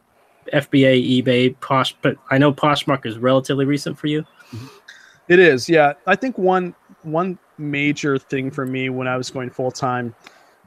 [0.54, 1.96] FBA, eBay, Posh?
[2.04, 4.24] But I know Poshmark is relatively recent for you.
[5.28, 5.94] It is, yeah.
[6.06, 10.14] I think one one major thing for me when I was going full time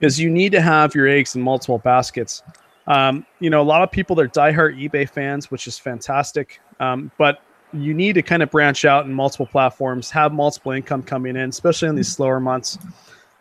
[0.01, 2.43] is you need to have your eggs in multiple baskets.
[2.87, 6.61] Um, you know, a lot of people they're diehard eBay fans, which is fantastic.
[6.81, 11.03] Um, but you need to kind of branch out in multiple platforms, have multiple income
[11.03, 12.79] coming in, especially in these slower months.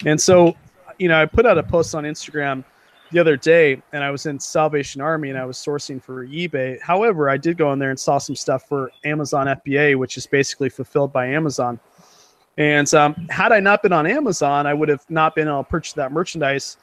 [0.05, 0.55] And so,
[0.99, 2.63] you know, I put out a post on Instagram
[3.11, 6.79] the other day and I was in Salvation Army and I was sourcing for eBay.
[6.81, 10.27] However, I did go in there and saw some stuff for Amazon FBA, which is
[10.27, 11.79] basically fulfilled by Amazon.
[12.59, 15.69] And um, had I not been on Amazon, I would have not been able to
[15.69, 16.77] purchase that merchandise.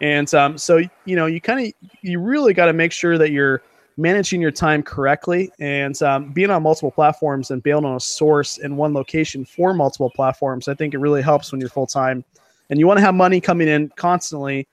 [0.00, 3.30] And um, so, you know, you kind of, you really got to make sure that
[3.30, 3.62] you're
[3.96, 8.58] managing your time correctly and um, being on multiple platforms and being on a source
[8.58, 10.68] in one location for multiple platforms.
[10.68, 12.24] I think it really helps when you're full time
[12.68, 14.66] and you want to have money coming in constantly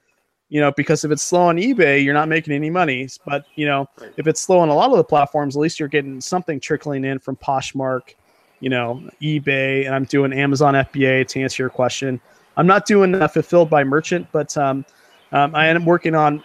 [0.49, 3.07] you know, because if it's slow on eBay, you're not making any money.
[3.25, 5.89] But you know, if it's slow on a lot of the platforms, at least you're
[5.89, 8.15] getting something trickling in from Poshmark,
[8.59, 12.19] you know, eBay, and I'm doing Amazon FBA to answer your question.
[12.55, 14.85] I'm not doing uh, fulfilled by merchant, but um,
[15.31, 16.43] um, I am working on,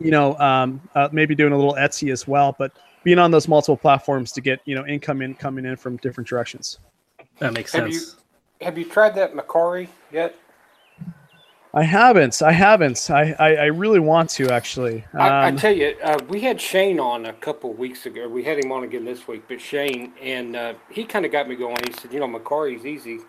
[0.00, 2.54] you know, um, uh, maybe doing a little Etsy as well.
[2.58, 2.72] But
[3.04, 6.28] being on those multiple platforms to get you know income in coming in from different
[6.28, 6.78] directions.
[7.38, 8.16] That makes Have sense.
[8.60, 10.36] Have you tried that Mercari yet?
[11.74, 12.42] I haven't.
[12.42, 13.10] I haven't.
[13.10, 15.06] I I, I really want to actually.
[15.18, 18.28] I, I Um, tell you, uh, we had Shane on a couple weeks ago.
[18.28, 21.48] We had him on again this week, but Shane and uh, he kind of got
[21.48, 21.78] me going.
[21.86, 23.20] He said, "You know, Mercari's easy,"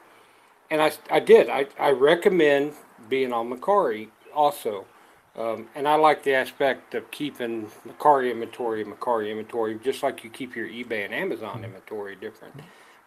[0.72, 1.50] and I, I did.
[1.50, 2.74] I, I recommend
[3.10, 4.88] being on Mercari also,
[5.38, 10.30] um, and I like the aspect of keeping Mercari inventory, Mercari inventory, just like you
[10.32, 12.56] keep your eBay and Amazon inventory different.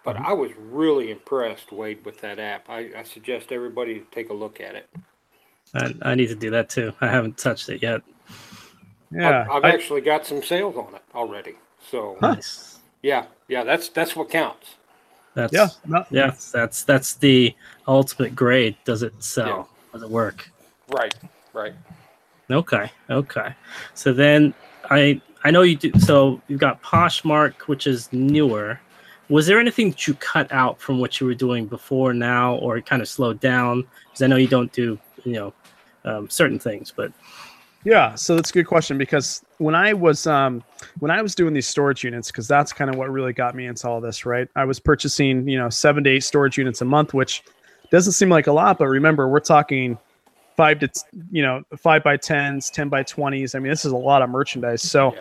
[0.05, 2.71] But I was really impressed, Wade, with that app.
[2.71, 4.89] I, I suggest everybody take a look at it.
[5.75, 6.93] I, I need to do that too.
[7.01, 8.03] I haven't touched it yet.
[9.11, 9.43] yeah.
[9.43, 11.55] I've, I've I- actually got some sales on it already.
[11.91, 12.17] So.
[12.23, 12.79] Nice.
[13.03, 14.77] Yeah, yeah, that's that's what counts.
[15.35, 15.69] That's yeah.
[15.87, 16.35] no, yeah.
[16.55, 17.55] That's that's the
[17.87, 18.77] ultimate grade.
[18.87, 19.69] Does it sell?
[19.93, 20.51] Does it work?
[20.89, 21.15] Right,
[21.53, 21.75] right.
[22.51, 23.55] Okay, okay.
[23.93, 24.55] So then
[24.91, 25.93] I I know you do.
[25.99, 28.81] So you've got Poshmark, which is newer.
[29.29, 32.81] Was there anything that you cut out from what you were doing before now, or
[32.81, 33.85] kind of slowed down?
[34.07, 35.53] Because I know you don't do you know
[36.05, 37.13] um, certain things, but
[37.85, 40.63] Yeah, so that's a good question because when I was um
[41.01, 43.67] when I was doing these storage units, because that's kind of what really got me
[43.67, 44.49] into all this, right?
[44.57, 47.43] I was purchasing, you know, seven to eight storage units a month, which
[47.91, 49.99] doesn't seem like a lot, but remember, we're talking
[50.57, 50.89] five to
[51.31, 53.55] you know five by tens, ten by twenties.
[53.55, 54.83] I mean, this is a lot of merchandise.
[54.83, 55.15] So.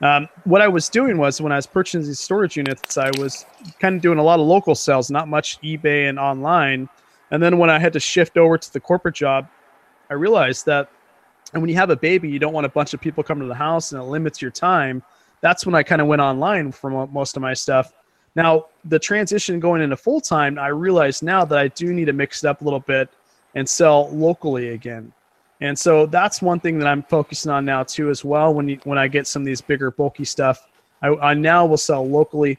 [0.00, 3.46] Um, what I was doing was when I was purchasing these storage units, I was
[3.78, 6.88] kind of doing a lot of local sales, not much eBay and online.
[7.30, 9.46] And then when I had to shift over to the corporate job,
[10.12, 10.90] I realized that
[11.52, 13.48] and when you have a baby, you don't want a bunch of people coming to
[13.48, 15.02] the house and it limits your time.
[15.40, 17.92] That's when I kind of went online for most of my stuff.
[18.34, 22.12] Now, the transition going into full time, I realize now that I do need to
[22.12, 23.08] mix it up a little bit
[23.54, 25.12] and sell locally again.
[25.60, 28.52] And so that's one thing that I'm focusing on now too, as well.
[28.52, 30.68] When you, when I get some of these bigger bulky stuff,
[31.02, 32.58] I, I now will sell locally,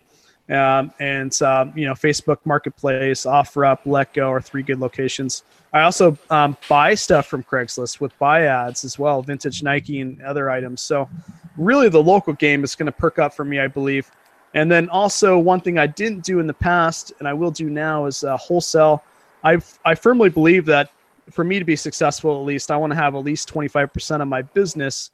[0.50, 5.44] um, and um, you know Facebook Marketplace, OfferUp, Letgo are three good locations.
[5.72, 10.22] I also um, buy stuff from Craigslist with buy ads as well, vintage Nike and
[10.22, 10.82] other items.
[10.82, 11.10] So
[11.58, 14.12] really, the local game is going to perk up for me, I believe.
[14.54, 17.70] And then also one thing I didn't do in the past, and I will do
[17.70, 19.04] now, is uh, wholesale.
[19.44, 20.92] I I firmly believe that
[21.32, 24.28] for me to be successful, at least, I want to have at least 25% of
[24.28, 25.12] my business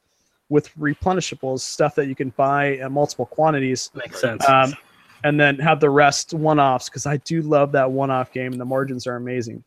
[0.48, 3.90] with replenishables, stuff that you can buy in multiple quantities.
[3.94, 4.46] Makes sense.
[4.48, 4.74] Um,
[5.24, 8.52] and then have the rest one offs because I do love that one off game
[8.52, 9.62] and the margins are amazing.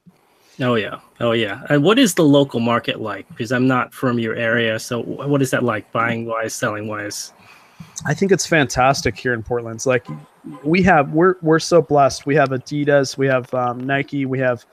[0.60, 1.64] Oh yeah, oh yeah.
[1.70, 3.28] And what is the local market like?
[3.30, 7.34] Because I'm not from your area, so what is that like, buying wise, selling wise?
[8.06, 9.76] I think it's fantastic here in Portland.
[9.76, 10.06] It's like
[10.64, 12.26] we have we're we're so blessed.
[12.26, 14.66] We have Adidas, we have um, Nike, we have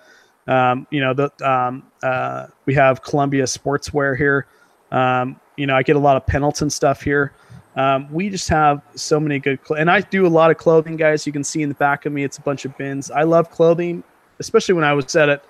[0.46, 4.46] um, you know, the um, uh, we have Columbia Sportswear here.
[4.90, 7.32] Um, you know, I get a lot of Pendleton stuff here.
[7.76, 10.96] Um, we just have so many good, cl- and I do a lot of clothing,
[10.96, 11.26] guys.
[11.26, 13.10] You can see in the back of me, it's a bunch of bins.
[13.10, 14.02] I love clothing,
[14.40, 15.44] especially when I was at it,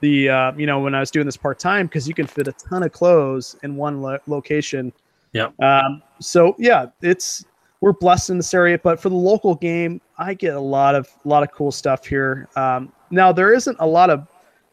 [0.00, 2.48] the uh, you know when I was doing this part time because you can fit
[2.48, 4.92] a ton of clothes in one lo- location.
[5.32, 5.48] Yeah.
[5.60, 7.44] Um, so yeah, it's
[7.80, 11.08] we're blessed in this area, but for the local game, I get a lot of
[11.24, 12.48] a lot of cool stuff here.
[12.56, 14.28] Um, now there isn't a lot of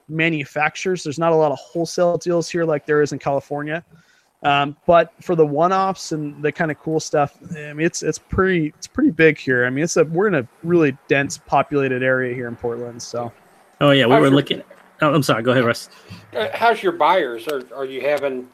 [0.08, 1.04] manufacturers.
[1.04, 3.84] There's not a lot of wholesale deals here like there is in California.
[4.46, 8.20] Um, but for the one-offs and the kind of cool stuff, I mean, it's it's
[8.20, 9.66] pretty it's pretty big here.
[9.66, 13.02] I mean, it's a we're in a really dense populated area here in Portland.
[13.02, 13.32] So,
[13.82, 14.64] oh yeah, we How's were your- looking.
[15.02, 15.44] Oh, I'm sorry.
[15.44, 15.90] Go ahead, Russ.
[16.34, 17.48] Uh, how's your buyers?
[17.48, 18.48] Are, are you having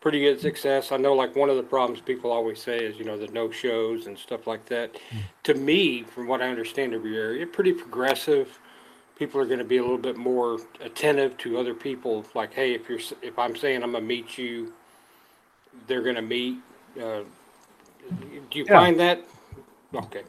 [0.00, 0.90] pretty good success?
[0.90, 3.50] I know like one of the problems people always say is, you know, the no
[3.50, 4.96] shows and stuff like that.
[5.44, 8.58] To me, from what I understand of your area, pretty progressive.
[9.16, 12.24] People are going to be a little bit more attentive to other people.
[12.34, 14.72] Like, hey, if you're, if I'm saying I'm going to meet you,
[15.86, 16.58] they're going to meet.
[17.00, 17.20] Uh,
[18.50, 18.78] do you Yeah.
[18.80, 19.22] find that?
[19.94, 20.22] Okay.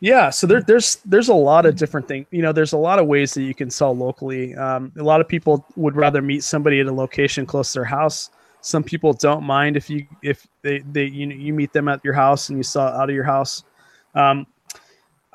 [0.00, 2.26] Yeah, so there, there's there's a lot of different things.
[2.30, 4.54] You know, there's a lot of ways that you can sell locally.
[4.54, 7.84] Um, a lot of people would rather meet somebody at a location close to their
[7.84, 8.30] house.
[8.60, 12.12] Some people don't mind if you if they they you you meet them at your
[12.12, 13.64] house and you sell out of your house.
[14.14, 14.46] Um,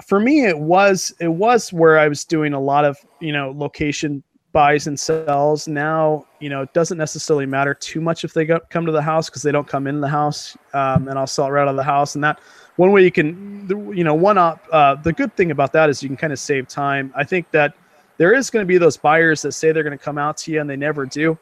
[0.05, 3.51] for me, it was it was where I was doing a lot of you know
[3.55, 5.67] location buys and sells.
[5.67, 9.01] Now you know it doesn't necessarily matter too much if they go, come to the
[9.01, 11.67] house because they don't come in the house, um, and I'll sell it right out
[11.69, 12.15] of the house.
[12.15, 12.39] And that
[12.81, 16.01] one way you can you know one up uh, the good thing about that is
[16.01, 17.75] you can kind of save time i think that
[18.17, 20.51] there is going to be those buyers that say they're going to come out to
[20.51, 21.37] you and they never do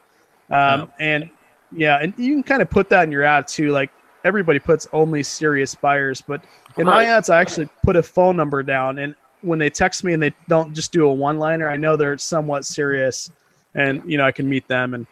[0.50, 1.30] um, and
[1.72, 3.92] yeah and you can kind of put that in your ad too like
[4.26, 6.44] everybody puts only serious buyers but
[6.78, 10.14] in my ads i actually put a phone number down and when they text me
[10.14, 13.32] and they don't just do a one liner i know they're somewhat serious
[13.76, 15.08] and you know i can meet them and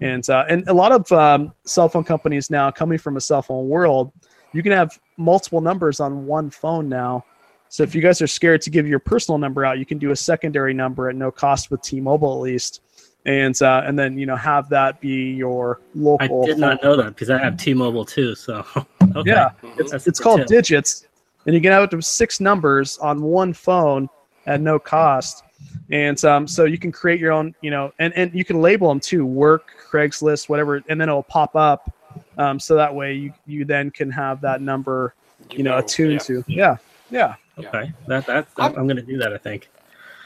[0.00, 3.42] and uh, and a lot of um, cell phone companies now coming from a cell
[3.42, 4.12] phone world
[4.56, 7.24] you can have multiple numbers on one phone now.
[7.68, 10.12] So if you guys are scared to give your personal number out, you can do
[10.12, 12.80] a secondary number at no cost with T-Mobile at least,
[13.26, 16.44] and uh, and then you know have that be your local.
[16.44, 16.90] I did not phone.
[16.90, 18.34] know that because I have T-Mobile too.
[18.34, 18.64] So
[19.16, 19.30] okay.
[19.30, 19.50] Yeah.
[19.76, 20.46] That's it's called tip.
[20.46, 21.06] digits,
[21.46, 24.08] and you can have up to six numbers on one phone
[24.46, 25.44] at no cost.
[25.90, 28.88] And um, so you can create your own, you know, and, and you can label
[28.88, 31.90] them too, work, Craigslist, whatever, and then it'll pop up.
[32.36, 35.14] Um, so that way you, you then can have that number,
[35.50, 36.18] you know, attuned yeah.
[36.18, 36.44] to.
[36.46, 36.76] Yeah.
[37.10, 37.34] Yeah.
[37.58, 39.32] Okay, that that I'm, I'm going to do that.
[39.32, 39.70] I think.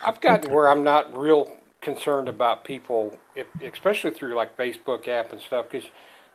[0.05, 5.33] I've gotten where I'm not real concerned about people, if, especially through like Facebook app
[5.33, 5.89] and stuff, because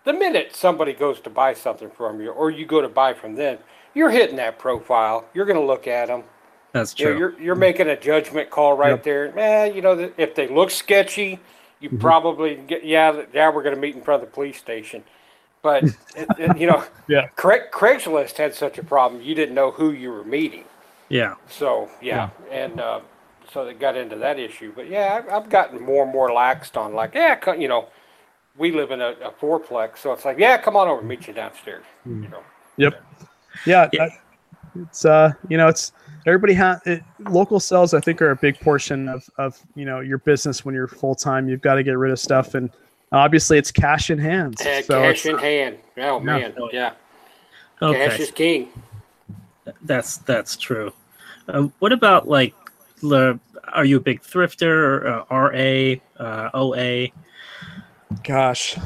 [0.05, 3.35] the minute somebody goes to buy something from you, or you go to buy from
[3.35, 3.57] them,
[3.95, 5.25] you're hitting that profile.
[5.33, 6.23] You're going to look at them.
[6.73, 7.19] That's You know, true.
[7.19, 9.03] you're you're making a judgment call right Yep.
[9.03, 9.39] there.
[9.39, 11.39] Eh, you know, if they look sketchy,
[11.81, 11.99] you Mm-hmm.
[11.99, 15.03] probably get yeah, yeah, we're going to meet in front of the police station.
[15.63, 17.27] But it, it, you know, Yeah.
[17.35, 19.21] Craig, Craigslist had such a problem.
[19.21, 20.65] You didn't know who you were meeting.
[21.09, 21.35] yeah.
[21.47, 23.01] So yeah, and uh,
[23.51, 24.73] so they got into that issue.
[24.75, 27.87] But yeah, I've, I've gotten more and more laxed on like yeah, you know,
[28.57, 31.33] we live in a, a fourplex, so it's like yeah, come on over, meet you
[31.33, 31.85] downstairs.
[32.03, 32.23] Hmm.
[32.23, 32.43] You know,
[32.77, 33.01] Yep.
[33.65, 33.89] Yeah.
[33.93, 34.03] Yeah.
[34.03, 34.19] I-
[34.81, 35.93] it's, uh, you know, it's
[36.25, 40.01] everybody has it, local sales, I think are a big portion of, of, you know,
[40.01, 42.69] your business when you're full time, you've got to get rid of stuff and
[43.11, 44.59] Obviously, it's cash in hand.
[44.59, 45.77] Uh, so cash in hand.
[45.97, 46.93] Oh man, yeah.
[47.81, 48.69] Okay, Cash is king.
[49.83, 50.91] that's that's true.
[51.47, 52.53] Um, what about like,
[53.01, 53.39] the,
[53.73, 55.23] are you a big thrifter?
[55.31, 57.07] Uh, RA, uh, OA?
[58.23, 58.77] Gosh,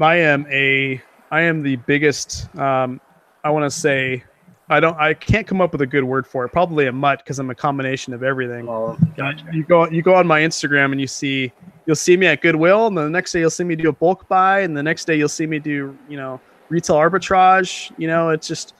[0.00, 2.54] I am a I am the biggest.
[2.56, 3.00] Um,
[3.44, 4.24] I want to say
[4.68, 6.48] I don't I can't come up with a good word for it.
[6.48, 8.68] Probably a mutt because I'm a combination of everything.
[8.68, 9.44] Oh, gotcha.
[9.52, 11.52] You go you go on my Instagram and you see
[11.86, 13.92] you'll see me at Goodwill, and then the next day you'll see me do a
[13.92, 17.92] bulk buy, and the next day you'll see me do you know retail arbitrage.
[17.98, 18.74] You know, it's just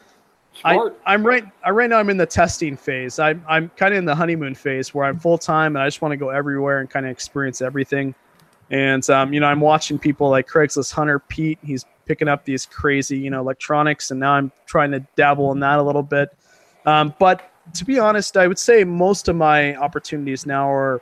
[0.64, 1.44] I, I'm right.
[1.64, 3.18] I right now I'm in the testing phase.
[3.18, 6.00] I'm I'm kind of in the honeymoon phase where I'm full time and I just
[6.00, 8.14] want to go everywhere and kind of experience everything.
[8.70, 11.58] And um, you know, I'm watching people like Craigslist Hunter Pete.
[11.62, 15.60] He's picking up these crazy you know electronics, and now I'm trying to dabble in
[15.60, 16.36] that a little bit.
[16.86, 21.00] Um, but to be honest, I would say most of my opportunities now are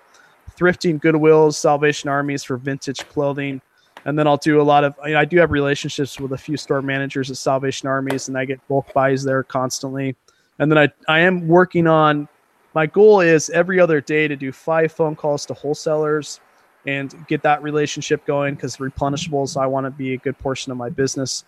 [0.56, 3.60] thrifting Goodwills, Salvation Armies for vintage clothing.
[4.04, 6.56] And then I'll do a lot of, I, I do have relationships with a few
[6.56, 10.16] store managers at Salvation Armies, and I get bulk buys there constantly.
[10.58, 12.28] And then I, I am working on,
[12.74, 16.40] my goal is every other day to do five phone calls to wholesalers
[16.86, 20.78] and get that relationship going because replenishables, I want to be a good portion of
[20.78, 21.44] my business.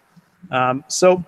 [0.50, 1.24] Um, so,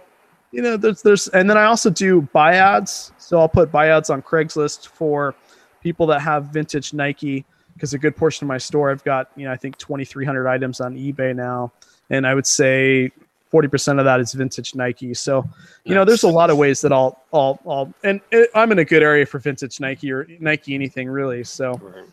[0.53, 3.13] you know, there's, there's, and then I also do buy ads.
[3.19, 5.35] So I'll put buy ads on Craigslist for
[5.83, 9.45] people that have vintage Nike because a good portion of my store I've got you
[9.45, 11.73] know I think 2,300 items on eBay now,
[12.11, 13.13] and I would say
[13.53, 15.15] 40% of that is vintage Nike.
[15.15, 15.45] So
[15.85, 18.79] you know there's a lot of ways that I'll I'll I'll and it, I'm in
[18.79, 21.45] a good area for vintage Nike or Nike anything really.
[21.45, 22.05] So Right.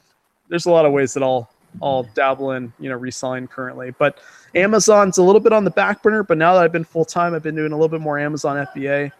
[0.49, 1.49] there's a lot of ways that I'll
[1.81, 4.19] I'll dabble in you know reselling currently, but
[4.55, 6.23] Amazon's a little bit on the back burner.
[6.23, 8.65] But now that I've been full time, I've been doing a little bit more Amazon
[8.67, 9.11] FBA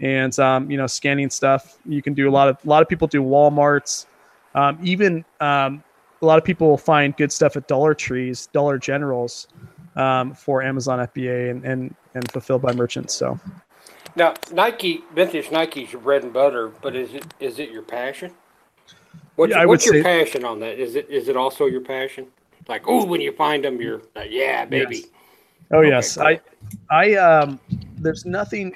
[0.00, 1.78] and um, you know scanning stuff.
[1.84, 4.06] You can do a lot of a lot of people do WalMarts.
[4.54, 5.82] Um, even um,
[6.22, 9.48] a lot of people will find good stuff at Dollar Trees, Dollar Generals
[9.96, 13.14] um, for Amazon FBA and, and and fulfilled by merchants.
[13.14, 13.38] So
[14.16, 18.34] Now, Nike, vintage Nike's your bread and butter, but is it is it your passion?
[19.38, 20.80] What's, Yeah, what's your say- passion on that?
[20.80, 22.26] Is it is it also your passion?
[22.66, 24.96] Like, oh, when you find them, you're like, yeah, baby.
[24.96, 25.06] Yes.
[25.70, 26.26] Oh Okay, yes, cool.
[26.26, 26.40] I,
[26.90, 27.60] I um,
[27.98, 28.74] there's nothing.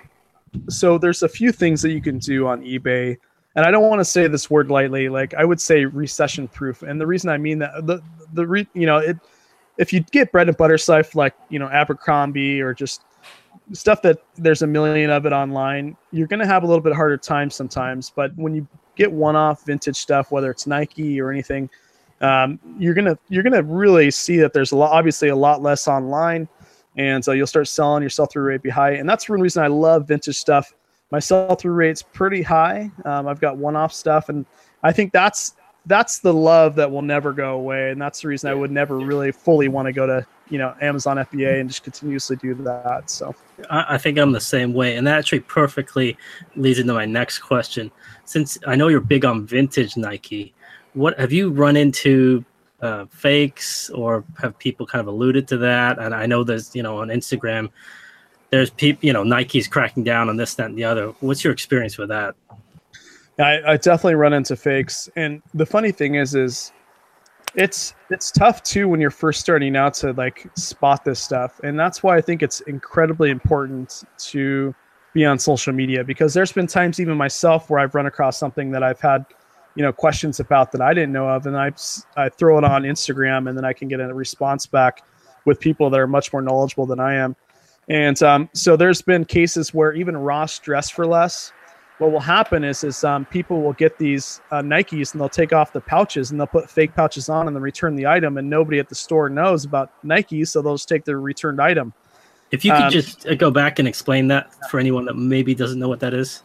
[0.69, 3.17] So there's a few things that you can do on eBay,
[3.57, 5.09] and I don't want to say this word lightly.
[5.09, 8.01] Like I would say recession proof, and the reason I mean that the
[8.33, 9.17] the re, you know it,
[9.79, 13.03] if you get bread and butter stuff like you know Abercrombie or just
[13.73, 17.17] stuff that there's a million of it online, you're gonna have a little bit harder
[17.17, 18.11] time sometimes.
[18.15, 21.71] But when you get one-off vintage stuff, whether it's Nike or anything,
[22.23, 25.89] um, you're gonna you're gonna really see that there's a lot obviously a lot less
[25.89, 26.49] online.
[26.97, 29.67] And so you'll start selling your sell-through rate be high and that's one reason i
[29.67, 30.73] love vintage stuff.
[31.11, 32.91] My sell-through rate's pretty high.
[33.05, 34.29] Um, i've got one-off stuff.
[34.29, 34.47] And
[34.83, 35.55] i think that's
[35.87, 37.91] that's the love that will never go away.
[37.91, 40.75] And that's the reason i would never really fully want to go to you know
[40.81, 43.35] amazon fba and just continuously do that so
[43.71, 46.17] I, I think I'm the same way, and that actually perfectly
[46.57, 47.91] leads into my next question.
[48.25, 50.55] Since I know you're big on vintage Nike,
[50.95, 52.45] what have you run into
[52.81, 55.99] uh, fakes, or have people kind of alluded to that?
[55.99, 57.71] And I know there's, you know, on Instagram,
[58.51, 61.09] there's people, you know, Nike's cracking down on this, that, and the other.
[61.21, 62.35] What's your experience with that?
[63.39, 66.73] I, I definitely run into fakes, and the funny thing is, is
[67.55, 71.79] it's it's tough too when you're first starting out to like spot this stuff, and
[71.79, 74.75] that's why I think it's incredibly important to
[75.13, 78.71] be on social media because there's been times even myself where I've run across something
[78.71, 79.27] that I've had
[79.75, 81.73] you know questions about that I didn't know of, and I
[82.17, 85.03] I throw it on Instagram, and then I can get a response back
[85.45, 87.37] with people that are much more knowledgeable than I am.
[87.89, 91.53] And um, so there's been cases where even Ross Dress for Less,
[91.99, 95.53] what will happen is is um, people will get these uh, Nikes and they'll take
[95.53, 98.49] off the pouches and they'll put fake pouches on and then return the item, and
[98.49, 101.93] nobody at the store knows about Nikes, so they'll just take their returned item.
[102.51, 105.55] If you could Um, just uh, go back and explain that for anyone that maybe
[105.55, 106.43] doesn't know what that is.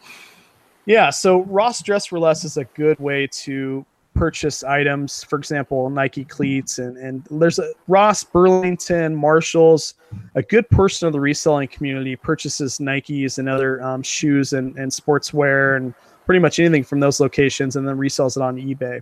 [0.86, 3.84] Yeah, so Ross Dress for Less is a good way to
[4.18, 5.22] purchase items.
[5.22, 9.94] For example, Nike cleats and and there's a Ross, Burlington, Marshalls.
[10.34, 14.90] A good portion of the reselling community purchases Nikes and other um, shoes and and
[14.90, 15.94] sportswear and
[16.26, 19.00] pretty much anything from those locations, and then resells it on eBay.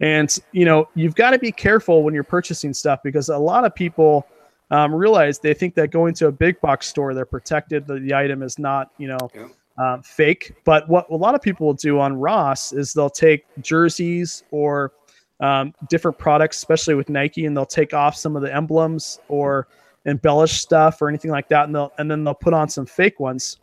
[0.00, 3.64] And you know you've got to be careful when you're purchasing stuff because a lot
[3.64, 4.26] of people
[4.70, 7.86] um, realize they think that going to a big box store they're protected.
[7.86, 9.48] The, the item is not you know Yeah.
[9.78, 10.52] Um, fake.
[10.64, 14.92] But what a lot of people will do on Ross is they'll take jerseys or
[15.40, 19.68] um, different products, especially with Nike, and they'll take off some of the emblems or
[20.06, 23.20] embellish stuff or anything like that, and they'll and then they'll put on some fake
[23.20, 23.58] ones.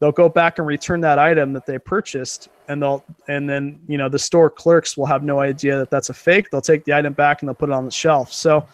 [0.00, 3.98] They'll go back and return that item that they purchased, and they'll and then you
[3.98, 6.50] know the store clerks will have no idea that that's a fake.
[6.50, 8.32] They'll take the item back and they'll put it on the shelf.
[8.32, 8.66] So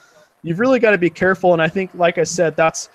[0.43, 1.53] you've really got to be careful.
[1.53, 2.91] And I think, like I said, that's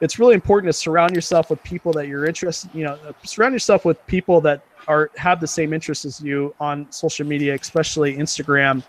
[0.00, 2.70] it's really important to surround yourself with people that you're interested.
[2.74, 6.90] You know, surround yourself with people that are have the same interests as you on
[6.90, 8.82] social media, especially Instagram.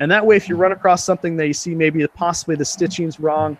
[0.00, 3.20] And that way, if you run across something that you see maybe possibly the stitching's
[3.20, 3.56] wrong,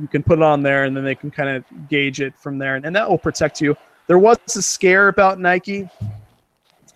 [0.00, 2.58] you can put it on there, and then they can kind of gauge it from
[2.58, 3.76] there, and, and that will protect you.
[4.06, 5.88] There was a scare about Nike,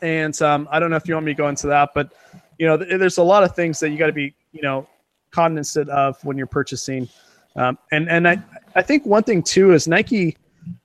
[0.03, 2.13] and um, I don't know if you want me to go into that, but
[2.59, 4.87] you know, th- there's a lot of things that you got to be, you know,
[5.31, 7.09] cognizant of when you're purchasing.
[7.57, 8.43] Um, and and I
[8.75, 10.37] I think one thing too is Nike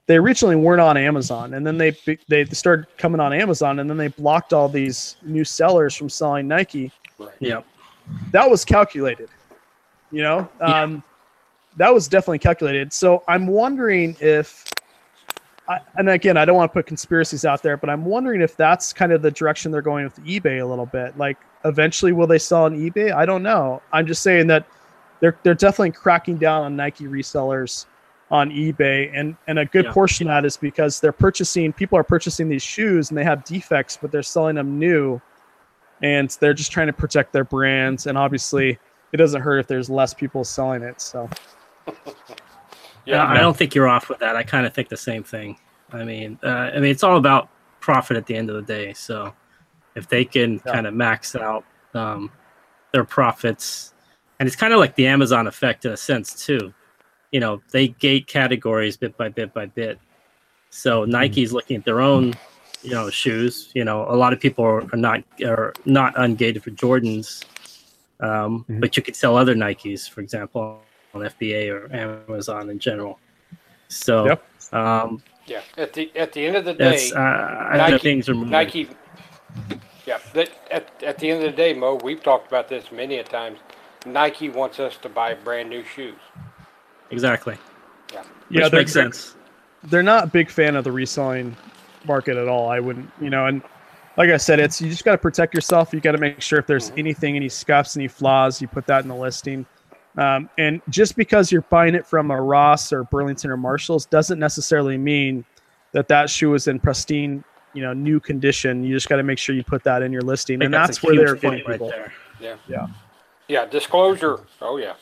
[0.06, 1.96] they originally weren't on Amazon, and then they
[2.28, 6.46] they started coming on Amazon, and then they blocked all these new sellers from selling
[6.46, 6.92] Nike.
[7.18, 7.30] Right.
[7.40, 7.62] Yeah,
[8.30, 9.28] that was calculated.
[10.12, 11.00] You know, um, yeah.
[11.78, 12.92] that was definitely calculated.
[12.92, 14.64] So I'm wondering if,
[15.68, 18.56] I, and again, I don't want to put conspiracies out there, but I'm wondering if
[18.56, 21.18] that's kind of the direction they're going with eBay a little bit.
[21.18, 23.12] Like, eventually, will they sell on eBay?
[23.12, 23.82] I don't know.
[23.92, 24.64] I'm just saying that
[25.20, 27.86] they're they're definitely cracking down on Nike resellers
[28.30, 29.92] on eBay, and and a good yeah.
[29.92, 31.72] portion of that is because they're purchasing.
[31.72, 35.20] People are purchasing these shoes and they have defects, but they're selling them new,
[36.02, 38.06] and they're just trying to protect their brands.
[38.06, 38.78] And obviously,
[39.12, 41.00] it doesn't hurt if there's less people selling it.
[41.00, 41.28] So.
[43.04, 44.34] yeah, I don't think you're off with that.
[44.36, 45.58] I kind of think the same thing.
[45.92, 47.48] I mean, uh, I mean, it's all about
[47.78, 48.92] profit at the end of the day.
[48.92, 49.32] So,
[49.94, 50.72] if they can yeah.
[50.72, 51.64] kind of max out
[51.94, 52.30] um,
[52.92, 53.94] their profits,
[54.38, 56.72] and it's kind of like the Amazon effect in a sense too
[57.36, 59.98] you know they gate categories bit by bit by bit
[60.70, 61.12] so mm-hmm.
[61.12, 62.34] nike's looking at their own
[62.82, 66.62] you know shoes you know a lot of people are, are not are not ungated
[66.62, 67.44] for jordans
[68.20, 68.80] um, mm-hmm.
[68.80, 70.80] but you could sell other nikes for example
[71.14, 73.18] on fba or amazon in general
[73.88, 74.42] so yep.
[74.72, 78.88] um, yeah at the at the end of the day uh, nike, things are nike
[80.06, 80.18] yeah
[80.70, 83.58] at, at the end of the day mo we've talked about this many a times
[84.06, 86.14] nike wants us to buy brand new shoes
[87.10, 87.56] Exactly.
[88.12, 88.22] Yeah.
[88.48, 89.34] Which yeah, makes sense.
[89.84, 91.56] They're not a big fan of the reselling
[92.06, 92.68] market at all.
[92.68, 93.62] I wouldn't, you know, and
[94.16, 95.92] like I said, it's you just got to protect yourself.
[95.92, 97.00] You got to make sure if there's mm-hmm.
[97.00, 99.66] anything, any scuffs, any flaws, you put that in the listing.
[100.16, 104.38] Um, and just because you're buying it from a Ross or Burlington or Marshalls doesn't
[104.38, 105.44] necessarily mean
[105.92, 107.44] that that shoe is in pristine,
[107.74, 108.82] you know, new condition.
[108.82, 111.02] You just got to make sure you put that in your listing, and that's, that's
[111.02, 111.88] where they're getting right people.
[111.88, 112.12] There.
[112.40, 112.86] Yeah, yeah,
[113.48, 113.66] yeah.
[113.66, 114.40] Disclosure.
[114.60, 114.94] Oh yeah.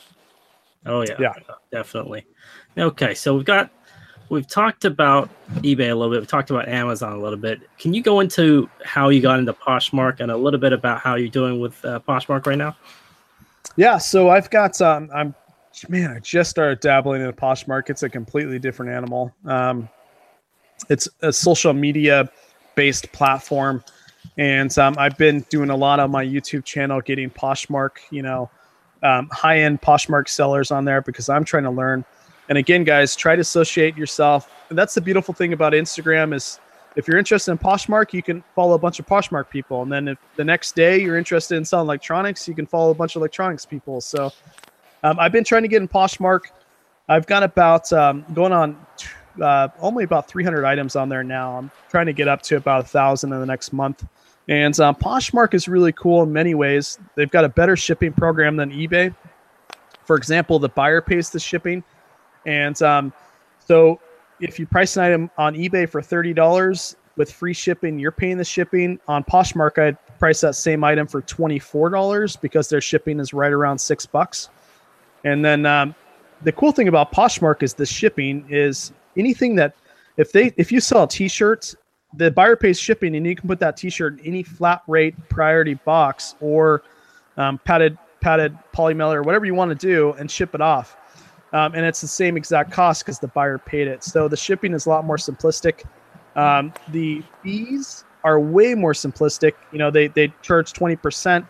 [0.85, 1.33] Oh yeah, yeah,
[1.71, 2.25] definitely.
[2.77, 3.71] Okay, so we've got
[4.29, 6.19] we've talked about eBay a little bit.
[6.19, 7.61] We've talked about Amazon a little bit.
[7.79, 11.15] Can you go into how you got into Poshmark and a little bit about how
[11.15, 12.75] you're doing with uh, Poshmark right now?
[13.77, 15.33] Yeah, so I've got um, I'm
[15.89, 17.89] man, I just started dabbling in Poshmark.
[17.89, 19.33] It's a completely different animal.
[19.45, 19.89] Um,
[20.89, 22.29] it's a social media
[22.75, 23.83] based platform,
[24.37, 28.49] and um, I've been doing a lot on my YouTube channel, getting Poshmark, you know
[29.05, 32.03] um, high end Poshmark sellers on there because I'm trying to learn.
[32.49, 34.51] And again, guys, try to associate yourself.
[34.69, 36.59] And that's the beautiful thing about Instagram is
[36.95, 39.83] if you're interested in Poshmark, you can follow a bunch of Poshmark people.
[39.83, 42.95] And then if the next day you're interested in selling electronics, you can follow a
[42.95, 44.01] bunch of electronics people.
[44.01, 44.31] So
[45.03, 46.41] um, I've been trying to get in Poshmark.
[47.07, 48.77] I've got about um, going on
[49.41, 51.57] uh, only about 300 items on there now.
[51.57, 54.05] I'm trying to get up to about a thousand in the next month.
[54.47, 56.99] And uh, Poshmark is really cool in many ways.
[57.15, 59.15] They've got a better shipping program than eBay.
[60.03, 61.83] For example, the buyer pays the shipping.
[62.45, 63.13] And um,
[63.65, 63.99] so
[64.39, 68.45] if you price an item on eBay for $30 with free shipping, you're paying the
[68.45, 68.99] shipping.
[69.07, 73.79] On Poshmark, I'd price that same item for $24 because their shipping is right around
[73.79, 74.49] six bucks.
[75.23, 75.95] And then um,
[76.43, 79.75] the cool thing about Poshmark is the shipping is anything that
[80.17, 81.75] if they if you sell a t-shirt
[82.17, 85.75] the buyer pays shipping, and you can put that T-shirt in any flat rate priority
[85.75, 86.83] box or
[87.37, 90.97] um, padded padded polymail or whatever you want to do, and ship it off.
[91.53, 94.03] Um, and it's the same exact cost because the buyer paid it.
[94.03, 95.85] So the shipping is a lot more simplistic.
[96.35, 99.53] Um, the fees are way more simplistic.
[99.71, 101.45] You know, they they charge twenty percent,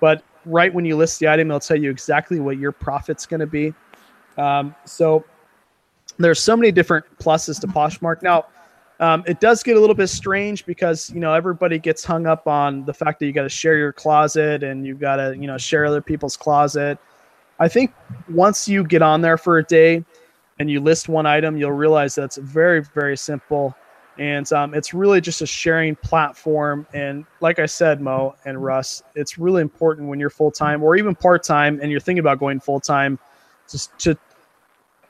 [0.00, 3.40] but right when you list the item, they'll tell you exactly what your profit's going
[3.40, 3.72] to be.
[4.36, 5.24] Um, so
[6.18, 8.22] there's so many different pluses to Poshmark.
[8.22, 8.46] Now,
[8.98, 12.46] um, it does get a little bit strange because you know everybody gets hung up
[12.46, 15.46] on the fact that you got to share your closet and you've got to you
[15.46, 16.98] know share other people's closet.
[17.58, 17.92] I think
[18.30, 20.04] once you get on there for a day
[20.58, 23.76] and you list one item, you'll realize that's very very simple,
[24.18, 26.86] and um, it's really just a sharing platform.
[26.94, 30.96] And like I said, Mo and Russ, it's really important when you're full time or
[30.96, 33.18] even part time and you're thinking about going full time,
[33.70, 34.16] just to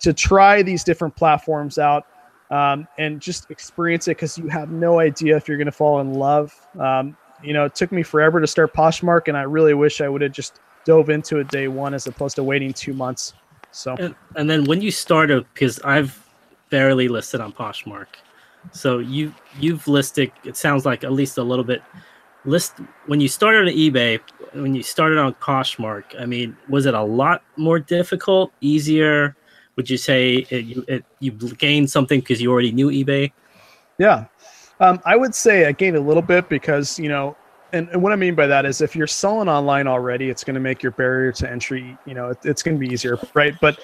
[0.00, 2.04] to try these different platforms out
[2.50, 6.00] um, and just experience it because you have no idea if you're going to fall
[6.00, 6.54] in love.
[6.78, 10.08] Um, you know, it took me forever to start Poshmark, and I really wish I
[10.08, 13.34] would have just dove into it day one as opposed to waiting two months.
[13.72, 16.26] So And, and then when you started, because I've
[16.70, 18.06] barely listed on Poshmark,
[18.72, 20.32] so you you've listed.
[20.44, 21.82] It sounds like at least a little bit.
[22.44, 22.74] List
[23.06, 24.20] when you started on eBay,
[24.52, 26.04] when you started on Poshmark.
[26.18, 29.36] I mean, was it a lot more difficult, easier?
[29.76, 33.32] Would you say it, you it, you gained something because you already knew eBay?
[33.98, 34.26] Yeah.
[34.80, 37.36] Um, I would say I gained a little bit because, you know,
[37.72, 40.54] and, and what I mean by that is if you're selling online already, it's going
[40.54, 43.54] to make your barrier to entry, you know, it, it's going to be easier, right?
[43.60, 43.80] But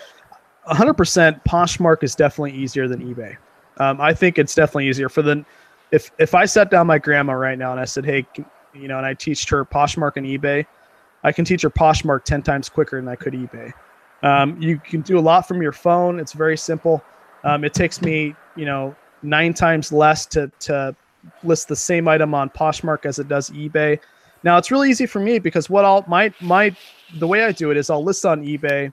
[0.69, 3.37] 100% Poshmark is definitely easier than eBay.
[3.79, 5.45] Um, I think it's definitely easier for the,
[5.91, 8.27] if, if I sat down my grandma right now and I said, hey,
[8.75, 10.65] you know, and I teach her Poshmark and eBay,
[11.25, 13.73] I can teach her Poshmark 10 times quicker than I could eBay.
[14.23, 16.21] Um, you can do a lot from your phone.
[16.21, 17.03] It's very simple.
[17.45, 20.95] Um, it takes me, you know, nine times less to to
[21.43, 23.99] list the same item on Poshmark as it does eBay.
[24.45, 26.75] Now it's really easy for me because what I'll my my
[27.19, 28.93] the way I do it is I'll list on eBay,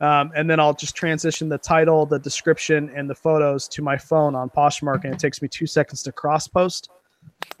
[0.00, 3.96] um, and then I'll just transition the title, the description, and the photos to my
[3.96, 6.90] phone on Poshmark, and it takes me two seconds to cross post.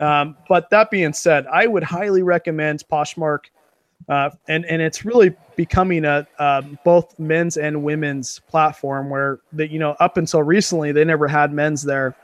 [0.00, 3.44] Um, but that being said, I would highly recommend Poshmark,
[4.08, 9.70] uh, and and it's really becoming a um, both men's and women's platform where that
[9.70, 12.16] you know up until recently they never had men's there,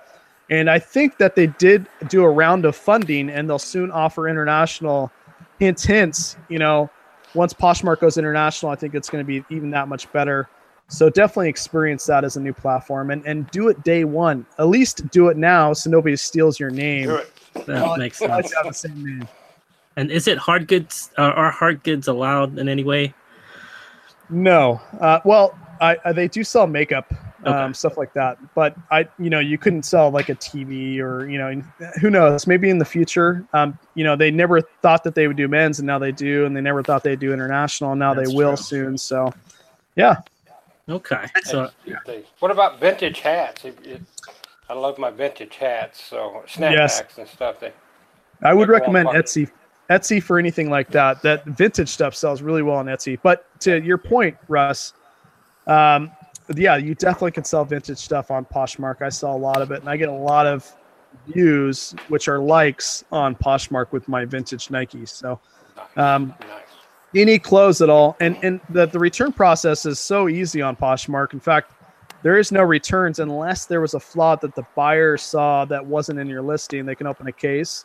[0.50, 4.28] and I think that they did do a round of funding, and they'll soon offer
[4.28, 5.12] international.
[5.58, 6.36] Hints, hints.
[6.48, 6.88] You know,
[7.34, 10.48] once Poshmark goes international, I think it's going to be even that much better.
[10.88, 14.46] So definitely experience that as a new platform and, and do it day one.
[14.58, 17.08] At least do it now so nobody steals your name.
[17.08, 17.32] Do it.
[17.66, 18.54] That makes sense.
[18.54, 19.28] have the same name.
[19.98, 21.10] And is it hard goods?
[21.18, 23.12] Uh, are hard goods allowed in any way?
[24.30, 24.80] No.
[25.00, 27.12] Uh, well, I, I, they do sell makeup,
[27.44, 27.72] um, Okay.
[27.72, 28.38] stuff like that.
[28.54, 31.60] But I, you know, you couldn't sell like a TV or you know,
[32.00, 32.46] who knows?
[32.46, 33.44] Maybe in the future.
[33.52, 36.46] Um, you know, they never thought that they would do men's, and now they do,
[36.46, 38.56] and they never thought they'd do international, and now That's they will true.
[38.56, 38.98] soon.
[38.98, 39.32] So,
[39.96, 40.18] yeah.
[40.88, 41.70] Okay, so
[42.38, 43.64] What about vintage hats?
[43.64, 44.00] If- if-
[44.70, 47.02] I love my vintage hats, so snapbacks Yes.
[47.18, 47.58] and stuff.
[47.58, 47.72] They,
[48.42, 49.50] I would recommend Etsy.
[49.90, 51.22] Etsy for anything like that.
[51.22, 53.18] That vintage stuff sells really well on Etsy.
[53.22, 54.92] But to your point, Russ,
[55.66, 56.10] um,
[56.54, 59.02] yeah, you definitely can sell vintage stuff on Poshmark.
[59.02, 60.70] I sell a lot of it, and I get a lot of
[61.26, 65.08] views, which are likes on Poshmark with my vintage Nikes.
[65.10, 65.40] So
[65.96, 66.34] um,
[67.14, 71.32] any clothes at all, and and the the return process is so easy on Poshmark.
[71.32, 71.72] In fact,
[72.22, 76.18] there is no returns unless there was a flaw that the buyer saw that wasn't
[76.18, 76.84] in your listing.
[76.84, 77.84] They can open a case,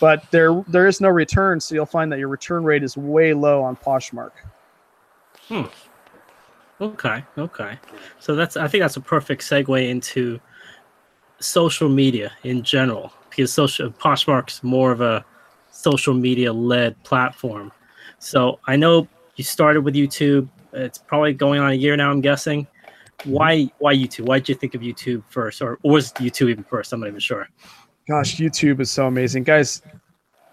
[0.00, 3.34] but there there is no return, so you'll find that your return rate is way
[3.34, 4.32] low on Poshmark.
[5.48, 5.64] Hmm.
[6.80, 7.78] Okay, okay.
[8.18, 10.40] So that's I think that's a perfect segue into
[11.40, 15.24] social media in general because social Poshmark's more of a
[15.70, 17.72] social media led platform.
[18.18, 20.48] So I know you started with YouTube.
[20.72, 22.10] It's probably going on a year now.
[22.10, 22.66] I'm guessing.
[23.24, 24.26] Why why YouTube?
[24.26, 26.92] Why did you think of YouTube first, or, or was YouTube even first?
[26.92, 27.48] I'm not even sure.
[28.08, 29.80] Gosh, YouTube is so amazing, guys.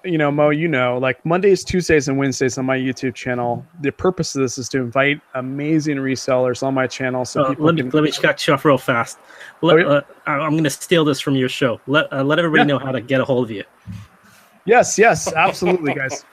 [0.03, 3.63] You know, Mo, you know, like Mondays, Tuesdays, and Wednesdays on my YouTube channel.
[3.81, 7.75] The purpose of this is to invite amazing resellers on my channel so Uh, let
[7.75, 7.91] me can.
[7.91, 9.19] let me cut you off real fast.
[9.61, 9.85] Let, Oh, yeah.
[9.95, 11.79] uh, I'm going to steal this from your show.
[11.85, 12.77] Let uh, let everybody Yeah.
[12.77, 13.63] know how to get a hold of you.
[14.65, 16.25] Yes, yes, absolutely, guys.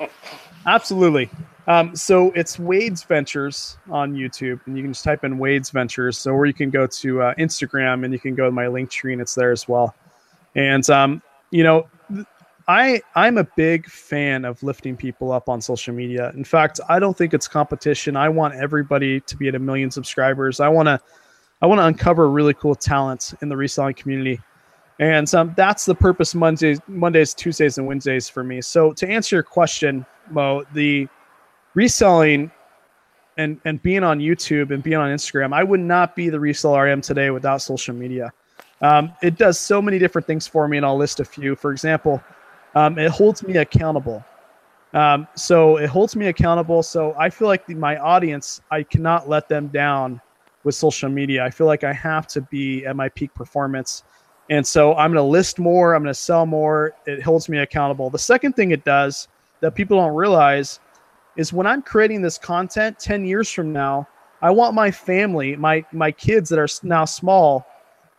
[0.67, 1.29] Absolutely.
[1.67, 6.17] Um, so it's Wade's Ventures on YouTube, and you can just type in Wade's Ventures.
[6.17, 8.89] So, or you can go to uh, Instagram and you can go to my link
[8.91, 9.95] tree, and it's there as well.
[10.55, 11.89] And um, you know,
[12.69, 16.31] I I'm a big fan of lifting people up on social media.
[16.35, 18.17] In fact, I don't think it's competition.
[18.17, 20.61] I want everybody to be at a million subscribers.
[20.61, 21.01] I want to
[21.63, 24.41] I want to uncover really cool talent in the reselling community.
[25.01, 28.61] And um, that's the purpose Mondays, Mondays, Tuesdays, and Wednesdays for me.
[28.61, 31.09] So to answer your question, Mo, the
[31.75, 32.51] reselling
[33.39, 36.87] and and being on YouTube and being on Instagram, I would not be the reseller
[36.87, 38.31] I am today without social media.
[38.83, 41.57] Um, it does so many different things for me, and I'll list a few.
[41.57, 42.23] For example,
[42.75, 44.25] um, it holds me accountable.
[44.95, 46.83] Um, so it holds me accountable.
[46.83, 50.21] So I feel like the, my audience, I cannot let them down
[50.65, 51.45] with social media.
[51.45, 54.05] I feel like I have to be at my peak performance.
[54.51, 56.95] And so I'm going to list more, I'm going to sell more.
[57.07, 58.09] It holds me accountable.
[58.09, 59.29] The second thing it does
[59.61, 60.81] that people don't realize
[61.37, 64.09] is when I'm creating this content 10 years from now,
[64.41, 67.67] I want my family, my my kids that are now small,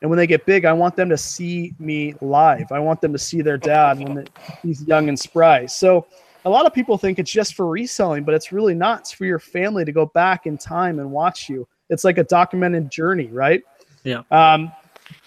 [0.02, 2.72] and when they get big, I want them to see me live.
[2.72, 4.28] I want them to see their dad when
[4.62, 5.66] he's young and spry.
[5.66, 6.08] So
[6.46, 9.02] a lot of people think it's just for reselling, but it's really not.
[9.02, 11.68] It's for your family to go back in time and watch you.
[11.90, 13.62] It's like a documented journey, right?
[14.04, 14.22] Yeah.
[14.32, 14.72] Um,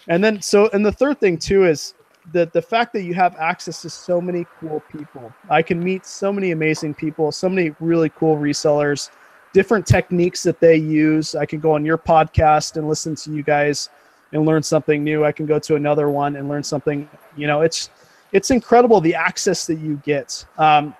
[0.08, 1.94] and then so and the third thing too is
[2.32, 5.32] that the fact that you have access to so many cool people.
[5.50, 9.10] I can meet so many amazing people, so many really cool resellers.
[9.52, 11.34] different techniques that they use.
[11.34, 13.90] I can go on your podcast and listen to you guys
[14.32, 15.24] and learn something new.
[15.24, 17.08] I can go to another one and learn something.
[17.36, 17.90] You know, it's
[18.32, 20.44] it's incredible the access that you get.
[20.58, 20.94] Um,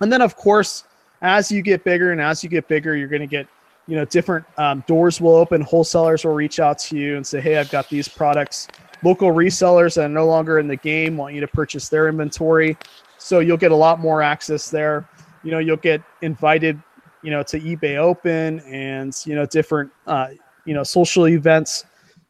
[0.00, 0.84] and then of course,
[1.22, 3.46] as you get bigger and as you get bigger, you're going to get
[3.86, 5.60] you know different um, doors will open.
[5.60, 8.68] Wholesalers will reach out to you and say, "Hey, I've got these products."
[9.02, 12.76] Local resellers that are no longer in the game want you to purchase their inventory,
[13.18, 15.08] so you'll get a lot more access there.
[15.42, 16.80] You know, you'll get invited,
[17.22, 20.28] you know, to eBay Open and you know different uh,
[20.66, 21.84] you know social events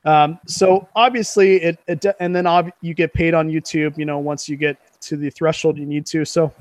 [0.04, 4.18] um, so obviously it, it and then ob- you get paid on YouTube, you know,
[4.18, 6.24] once you get to the threshold you need to.
[6.24, 6.52] So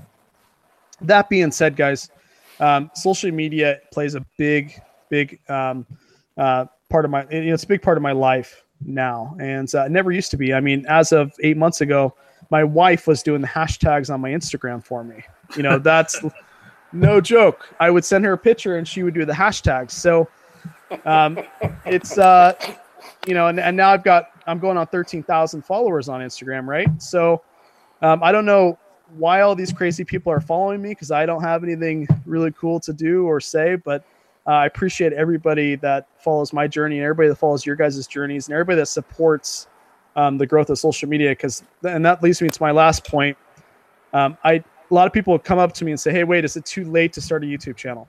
[1.02, 2.10] that being said, guys,
[2.60, 4.74] um, social media plays a big,
[5.10, 5.86] big um,
[6.38, 9.38] uh, part of my, you know, it's a big part of my life now.
[9.40, 10.54] And uh, it never used to be.
[10.54, 12.14] I mean, as of eight months ago,
[12.50, 15.24] my wife was doing the hashtags on my Instagram for me.
[15.56, 16.22] You know, that's
[16.92, 17.70] no joke.
[17.80, 19.92] I would send her a picture and she would do the hashtags.
[19.92, 20.28] So
[21.06, 21.40] um,
[21.86, 22.54] it's, uh,
[23.26, 26.90] you know, and, and now I've got I'm going on 13,000 followers on Instagram, right?
[27.02, 27.42] So
[28.02, 28.78] um, I don't know
[29.18, 32.80] why all these crazy people are following me because I don't have anything really cool
[32.82, 34.04] to do or say, but
[34.48, 38.48] uh, I appreciate everybody that follows my journey and everybody that follows your guys' journeys
[38.48, 39.68] and everybody that supports
[40.16, 41.30] um, the growth of social media.
[41.30, 43.38] Because and that leads me to my last point.
[44.14, 46.58] Um, I a lot of people come up to me and say, "Hey, wait, is
[46.58, 48.08] it too late to start a YouTube channel?"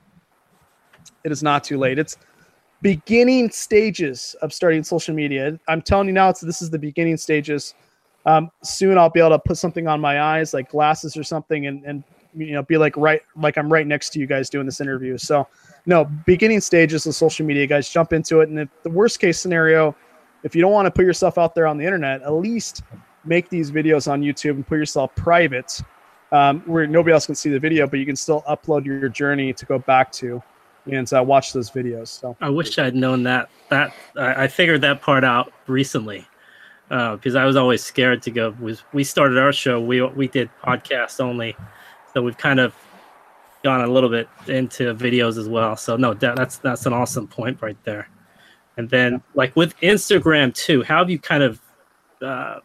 [1.23, 1.99] It is not too late.
[1.99, 2.17] It's
[2.81, 5.59] beginning stages of starting social media.
[5.67, 7.73] I'm telling you now, it's this is the beginning stages.
[8.25, 11.67] Um, soon I'll be able to put something on my eyes, like glasses or something,
[11.67, 12.03] and and
[12.35, 15.17] you know be like right like I'm right next to you guys doing this interview.
[15.17, 15.47] So
[15.85, 18.49] no, beginning stages of social media, guys, jump into it.
[18.49, 19.95] And the worst case scenario,
[20.43, 22.83] if you don't want to put yourself out there on the internet, at least
[23.25, 25.81] make these videos on YouTube and put yourself private,
[26.31, 29.53] um, where nobody else can see the video, but you can still upload your journey
[29.53, 30.41] to go back to
[30.85, 32.07] and uh, watch those videos.
[32.07, 33.49] So I wish I'd known that.
[33.69, 36.27] That I, I figured that part out recently
[36.89, 38.55] because uh, I was always scared to go.
[38.59, 39.79] We, we started our show.
[39.79, 41.55] We we did podcasts only,
[42.13, 42.73] so we've kind of
[43.63, 45.77] gone a little bit into videos as well.
[45.77, 48.09] So no, that, that's that's an awesome point right there.
[48.77, 51.61] And then like with Instagram too, how have you kind of?
[52.21, 52.59] Uh,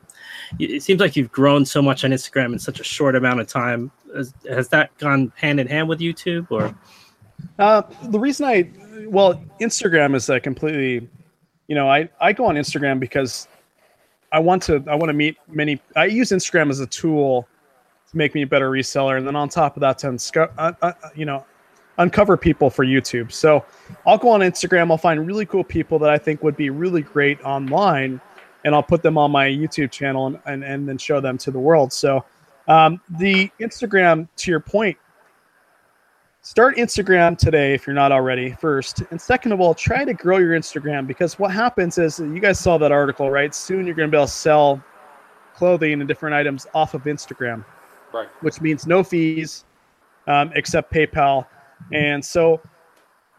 [0.58, 3.48] it seems like you've grown so much on Instagram in such a short amount of
[3.48, 3.90] time.
[4.14, 6.74] Has, has that gone hand in hand with YouTube or?
[7.58, 8.70] Uh, the reason I,
[9.08, 11.08] well, Instagram is a completely,
[11.68, 13.48] you know, I, I go on Instagram because
[14.32, 17.48] I want to, I want to meet many, I use Instagram as a tool
[18.10, 19.16] to make me a better reseller.
[19.16, 21.44] And then on top of that, to, unsco- uh, uh, you know,
[21.98, 23.32] uncover people for YouTube.
[23.32, 23.64] So
[24.06, 24.90] I'll go on Instagram.
[24.90, 28.20] I'll find really cool people that I think would be really great online
[28.64, 31.50] and I'll put them on my YouTube channel and, and, and then show them to
[31.50, 31.92] the world.
[31.92, 32.24] So
[32.68, 34.98] um, the Instagram, to your point,
[36.46, 39.02] start Instagram today if you're not already, first.
[39.10, 42.60] And second of all, try to grow your Instagram because what happens is you guys
[42.60, 43.52] saw that article, right?
[43.52, 44.80] Soon you're going to be able to sell
[45.56, 47.64] clothing and different items off of Instagram,
[48.14, 48.28] right?
[48.42, 49.64] Which means no fees
[50.28, 51.48] um, except PayPal.
[51.92, 52.60] And so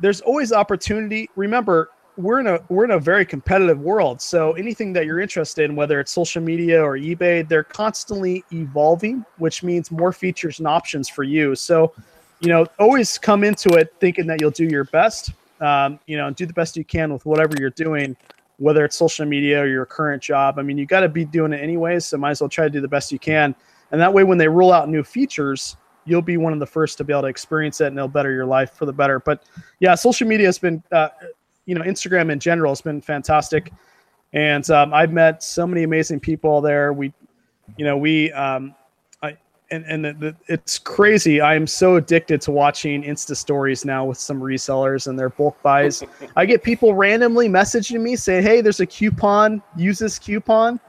[0.02, 1.30] there's always opportunity.
[1.38, 4.20] Remember, we're in a we're in a very competitive world.
[4.20, 9.24] So anything that you're interested in, whether it's social media or eBay, they're constantly evolving,
[9.38, 11.56] which means more features and options for you.
[11.56, 11.94] So
[12.40, 15.32] you know, always come into it thinking that you'll do your best.
[15.60, 18.16] Um, you know, do the best you can with whatever you're doing,
[18.58, 20.60] whether it's social media or your current job.
[20.60, 22.70] I mean, you got to be doing it anyways, so might as well try to
[22.70, 23.56] do the best you can.
[23.92, 26.98] And that way, when they roll out new features, you'll be one of the first
[27.00, 29.20] to be able to experience it, and it'll better your life for the better.
[29.20, 29.44] But
[29.80, 31.10] yeah, social media has been, uh,
[31.66, 33.72] you know, Instagram in general has been fantastic,
[34.34, 36.94] and um, I've met so many amazing people there.
[36.94, 37.14] We,
[37.78, 38.76] you know, we um,
[39.72, 41.42] and and the, the, it's crazy.
[41.42, 45.62] I am so addicted to watching Insta stories now with some resellers and their bulk
[45.62, 46.04] buys.
[46.36, 49.62] I get people randomly messaging me saying, "Hey, there's a coupon.
[49.76, 50.80] Use this coupon."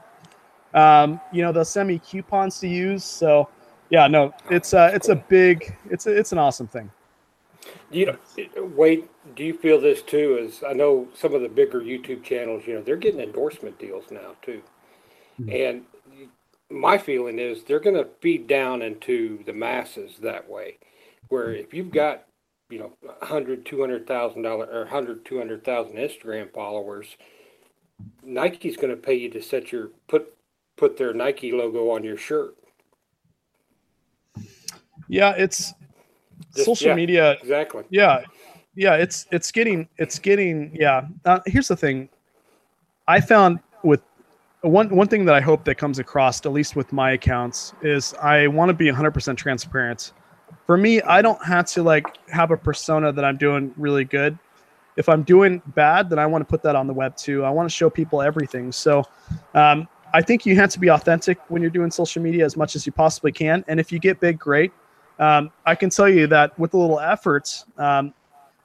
[0.73, 3.03] Um, you know, they'll send me coupons to use.
[3.03, 3.49] So,
[3.89, 6.91] yeah, no, it's uh, it's a big, it's a, it's an awesome thing.
[7.91, 8.17] You know,
[8.75, 9.09] wait.
[9.35, 10.47] Do you feel this too?
[10.47, 14.05] As I know some of the bigger YouTube channels, you know, they're getting endorsement deals
[14.11, 14.61] now too,
[15.39, 15.49] mm-hmm.
[15.51, 15.85] and
[16.69, 20.77] my feeling is they're going to feed down into the masses that way.
[21.29, 22.25] Where if you've got,
[22.69, 27.17] you know, a hundred, two hundred thousand dollar or hundred, two hundred thousand Instagram followers,
[28.23, 30.33] Nike's going to pay you to set your put
[30.77, 32.55] put their Nike logo on your shirt.
[35.07, 35.73] Yeah, it's
[36.55, 37.31] Just, social yeah, media.
[37.33, 37.83] Exactly.
[37.89, 38.23] Yeah,
[38.75, 38.95] yeah.
[38.95, 41.07] It's it's getting it's getting yeah.
[41.25, 42.09] Uh, here's the thing.
[43.07, 43.59] I found
[44.61, 48.13] one one thing that I hope that comes across, at least with my accounts, is
[48.15, 50.13] I want to be 100% transparent.
[50.65, 54.37] for me, I don't have to like have a persona that I'm doing really good.
[54.97, 57.45] If I'm doing bad, then I want to put that on the web too.
[57.45, 58.71] I want to show people everything.
[58.71, 59.03] So
[59.53, 62.75] um, I think you have to be authentic when you're doing social media as much
[62.75, 63.63] as you possibly can.
[63.67, 64.71] And if you get big, great.
[65.19, 68.13] Um, I can tell you that with a little effort, um,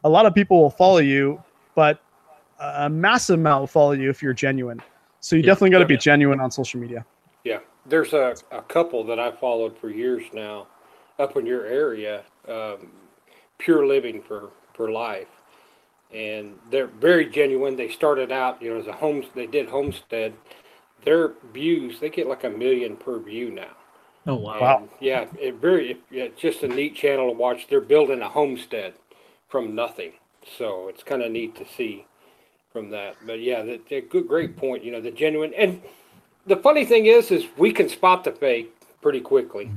[0.02, 1.42] a lot of people will follow you,
[1.74, 2.00] but
[2.58, 4.82] a massive amount will follow you if you're genuine.
[5.24, 5.46] So you Yeah.
[5.46, 7.06] definitely got to be genuine on social media.
[7.44, 10.66] Yeah, there's a, a couple that I followed for years now,
[11.18, 12.92] up in your area, um,
[13.56, 15.28] Pure Living for for Life,
[16.12, 17.74] and they're very genuine.
[17.74, 19.24] They started out, you know, as a home.
[19.34, 20.34] They did homestead.
[21.04, 23.74] Their views, they get like a million per view now.
[24.26, 24.60] Oh wow.
[24.60, 24.88] Wow.
[25.00, 27.66] Yeah, it very it, yeah, it's just a neat channel to watch.
[27.68, 28.92] They're building a homestead
[29.48, 30.12] from nothing,
[30.58, 32.04] so it's kind of neat to see
[32.74, 33.14] from that.
[33.24, 34.84] But yeah, that that good great point.
[34.84, 35.80] You know, the genuine and
[36.46, 39.70] the funny thing is, is we can spot the fake pretty quickly.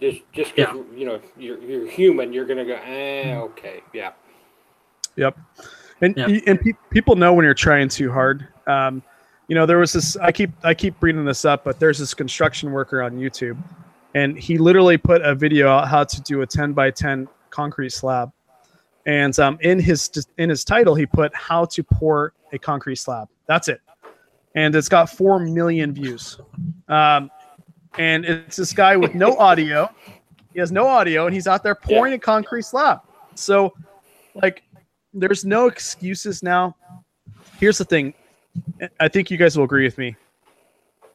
[0.00, 4.12] Just just 'cause, you know you're you're human, you're gonna go, eh, okay, yeah,
[5.16, 5.38] Yep.
[6.00, 6.38] And Yeah.
[6.46, 8.48] and pe- people know when you're trying too hard.
[8.66, 9.02] Um,
[9.48, 10.16] you know, there was this.
[10.16, 13.58] I keep I keep bringing this up, but there's this construction worker on YouTube,
[14.14, 17.92] and he literally put a video out how to do a 10 by 10 concrete
[17.92, 18.32] slab,
[19.06, 23.28] and um, in his in his title he put how to pour a concrete slab.
[23.46, 23.80] That's it,
[24.54, 26.38] and it's got four million views.
[26.88, 27.30] Um,
[27.98, 29.90] and it's this guy with no audio.
[30.52, 33.00] He has no audio, and he's out there pouring a concrete slab.
[33.34, 33.72] So,
[34.34, 34.62] like,
[35.14, 36.76] there's no excuses now.
[37.58, 38.14] Here's the thing.
[39.00, 40.16] I think you guys will agree with me.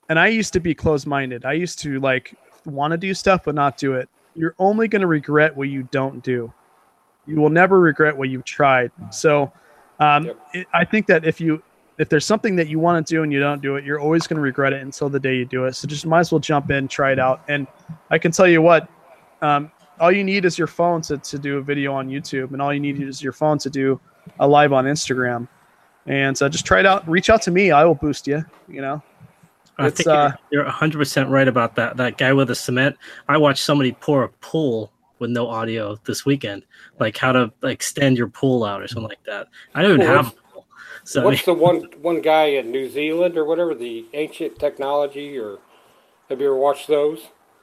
[0.09, 1.45] And I used to be closed-minded.
[1.45, 2.33] I used to like
[2.65, 4.09] want to do stuff but not do it.
[4.35, 6.53] You're only going to regret what you don't do.
[7.27, 8.91] You will never regret what you've tried.
[9.11, 9.51] So,
[9.99, 10.39] um, Yep.
[10.53, 11.61] it, I think that if you
[11.97, 14.27] if there's something that you want to do and you don't do it, you're always
[14.27, 15.73] going to regret it until the day you do it.
[15.75, 17.41] So just might as well jump in, try it out.
[17.47, 17.65] And
[18.11, 18.87] I can tell you what,
[19.41, 22.61] um, all you need is your phone to, to do a video on YouTube, and
[22.61, 23.99] all you need is your phone to do
[24.39, 25.47] a live on Instagram.
[26.05, 27.07] And so just try it out.
[27.09, 27.71] Reach out to me.
[27.71, 28.45] I will boost you.
[28.67, 29.01] You know.
[29.79, 31.97] I It's, think uh, you're, you're 100% right about that.
[31.97, 32.95] That guy with the cement.
[33.27, 36.65] I watched somebody pour a pool with no audio this weekend,
[36.99, 39.47] like how to like extend your pool out or something like that.
[39.75, 40.65] I don't even Well, have a pool.
[41.03, 44.59] So I What's mean, the one one guy in New Zealand or whatever the ancient
[44.59, 45.59] technology or
[46.29, 47.19] have you ever watched those?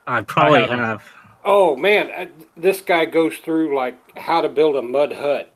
[0.06, 0.78] I probably haven't.
[0.78, 1.02] have.
[1.44, 2.26] Oh man, uh,
[2.56, 5.52] this guy goes through like how to build a mud hut,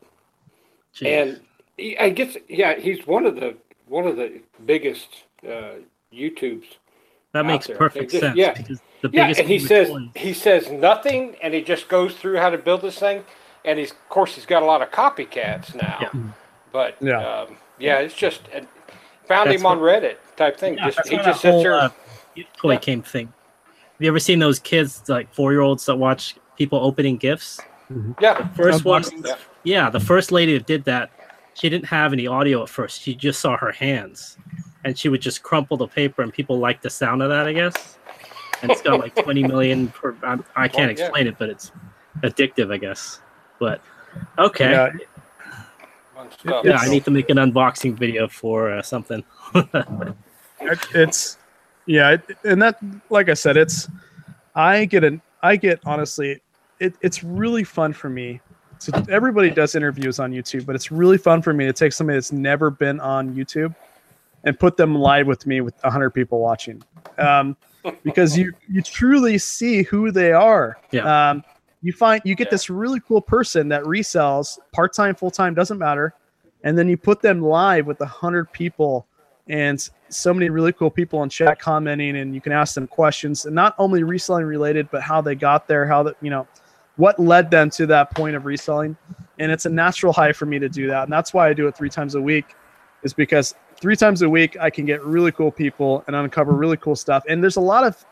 [0.95, 1.07] Jeez.
[1.07, 1.41] and
[1.79, 5.09] he, I guess yeah, he's one of the one of the biggest
[5.47, 5.77] uh,
[6.13, 6.67] YouTubes.
[7.33, 8.53] that makes perfect just- sense yeah.
[8.53, 12.15] because the Yeah, biggest and he says toys- he says nothing, and he just goes
[12.15, 13.25] through how to build this thing,
[13.65, 16.21] and he's of course he's got a lot of copycats now, Yeah.
[16.73, 17.43] but Yeah.
[17.43, 18.67] um, yeah, it's just and
[19.27, 20.75] found That's him on Reddit type thing.
[20.79, 21.75] Yeah, just that's he just sits whole, there.
[21.75, 21.89] uh,
[22.57, 22.79] toy Yeah.
[22.79, 23.27] came thing.
[23.67, 27.61] Have you ever seen those kids, like four year olds, that watch people opening gifts?
[28.21, 29.35] yeah, First one, Yeah.
[29.65, 31.11] yeah, the first lady that did that,
[31.55, 33.03] she didn't have any audio at first.
[33.03, 34.39] She just saw her hands,
[34.85, 37.53] and she would just crumple the paper, and people liked the sound of that, I
[37.53, 37.99] guess.
[38.63, 39.89] And it's got like 20 million.
[39.89, 41.05] Per, I, I can't Oh, yeah.
[41.07, 41.73] explain it, but it's
[42.23, 43.21] addictive, I guess.
[43.59, 43.81] But
[44.39, 44.93] okay, Yeah,
[46.45, 46.59] yeah.
[46.61, 49.25] It's- I need to make an unboxing video for uh, something.
[49.55, 51.39] it, it's
[51.87, 52.79] yeah, it, and that
[53.11, 53.89] like I said, it's
[54.55, 56.41] I get an I get honestly,
[56.81, 58.41] it, it's really fun for me.
[58.81, 62.17] To, everybody does interviews on YouTube, but it's really fun for me to take somebody
[62.17, 63.75] that's never been on YouTube
[64.45, 66.81] and put them live with me with 100 people watching
[67.19, 67.57] um,
[68.03, 70.79] because you you truly see who they are.
[70.91, 71.31] Yeah.
[71.31, 71.45] um,
[71.83, 72.53] you find you get Yeah.
[72.53, 76.15] this really cool person that resells part-time full-time doesn't matter.
[76.65, 79.07] And then you put them live with a 100 people
[79.49, 83.47] and so many really cool people in chat commenting and you can ask them questions.
[83.47, 86.47] And not only reselling related but how they got there how that you know
[86.97, 88.97] what led them to that point of reselling.
[89.39, 91.05] And it's a natural high for me to do that.
[91.05, 92.57] And that's why i do it three times a week
[93.05, 96.77] is because three times a week i can get really cool people and uncover really
[96.77, 97.23] cool stuff.
[97.29, 98.05] And there's a lot of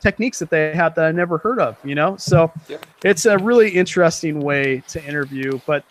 [0.00, 2.16] techniques that they have that i never heard of you know?
[2.16, 2.86] So Yep.
[3.04, 5.84] it's a really interesting way to interview but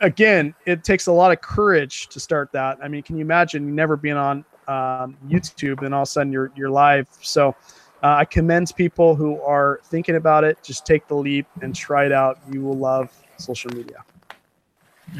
[0.00, 2.78] again it takes a lot of courage to start that.
[2.82, 6.32] I mean can you imagine never being on um, youtube and all of a sudden
[6.32, 7.08] you're, you're live?
[7.22, 7.54] So
[8.02, 10.58] uh, i commend people who are thinking about it.
[10.62, 12.38] Just take the leap and try it out.
[12.50, 14.04] You will love social media.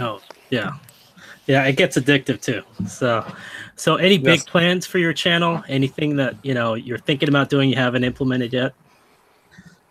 [0.01, 0.21] Oh,
[0.51, 0.73] yeah.
[1.47, 2.63] Yeah, it gets addictive too.
[2.87, 3.25] So
[3.77, 4.45] so any big Yes.
[4.45, 5.63] plans for your channel?
[5.69, 8.73] Anything that, you know, you're thinking about doing you haven't implemented yet?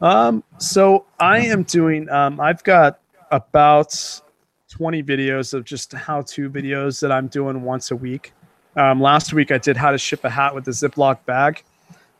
[0.01, 2.09] Um, so I am doing.
[2.09, 2.99] Um, I've got
[3.31, 4.21] about
[4.69, 8.33] twenty videos of just how-to videos that I'm doing once a week.
[8.77, 11.63] Um, last week I did how to ship a hat with a Ziploc bag.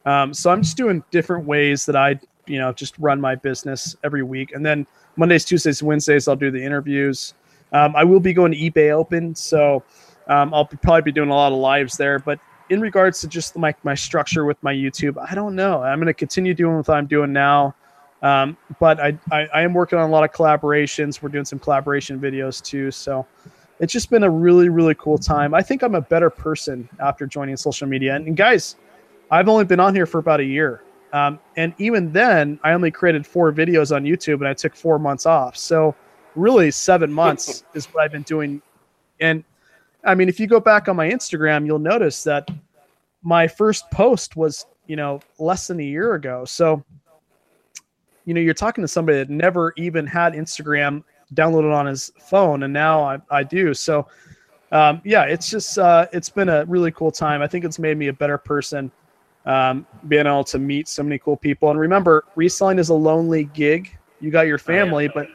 [0.05, 3.95] Um, so I'm just doing different ways that I, you know, just run my business
[4.03, 4.51] every week.
[4.51, 4.85] And then
[5.15, 7.33] Mondays, Tuesdays, Wednesdays, I'll do the interviews.
[7.71, 9.83] Um, I will be going to eBay Open, so
[10.27, 12.19] um, I'll probably be doing a lot of lives there.
[12.19, 15.83] But in regards to just my, my structure with my YouTube, I don't know.
[15.83, 17.75] I'm going to continue doing what I'm doing now.
[18.21, 21.23] Um, but I, I, I, am working on a lot of collaborations.
[21.23, 22.91] We're doing some collaboration videos too.
[22.91, 23.25] So
[23.79, 25.55] it's just been a really, really cool time.
[25.55, 28.15] I think I'm a better person after joining social media.
[28.15, 28.75] And, guys,
[29.31, 30.83] I've only been on here for about a year.
[31.13, 34.99] Um, and even then, I only created four videos on YouTube and I took four
[34.99, 35.57] months off.
[35.57, 35.95] So
[36.35, 38.61] really, seven months is what I've been doing.
[39.19, 39.43] And
[40.03, 42.49] I mean, if you go back on my Instagram, you'll notice that
[43.23, 46.45] my first post was, you know, less than a year ago.
[46.45, 46.83] So,
[48.25, 51.03] you know, you're talking to somebody that never even had Instagram
[51.33, 53.73] downloaded on his phone, and now I, I do.
[53.73, 54.07] So,
[54.71, 57.41] um, yeah, it's just uh, it's been a really cool time.
[57.41, 58.91] I think it's made me a better person,
[59.45, 61.69] um, being able to meet so many cool people.
[61.71, 63.95] And remember, reselling is a lonely gig.
[64.19, 65.27] You got your family, but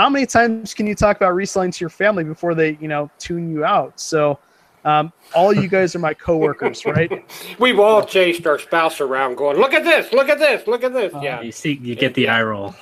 [0.00, 3.10] how many times can you talk about reselling to your family before they, you know,
[3.18, 4.00] tune you out?
[4.00, 4.38] So,
[4.86, 7.22] um, all you guys are my coworkers, right?
[7.58, 10.10] We've all chased our spouse around, going, "Look at this!
[10.10, 10.66] Look at this!
[10.66, 12.74] Look at this!" Uh, yeah, you see, you get the eye roll.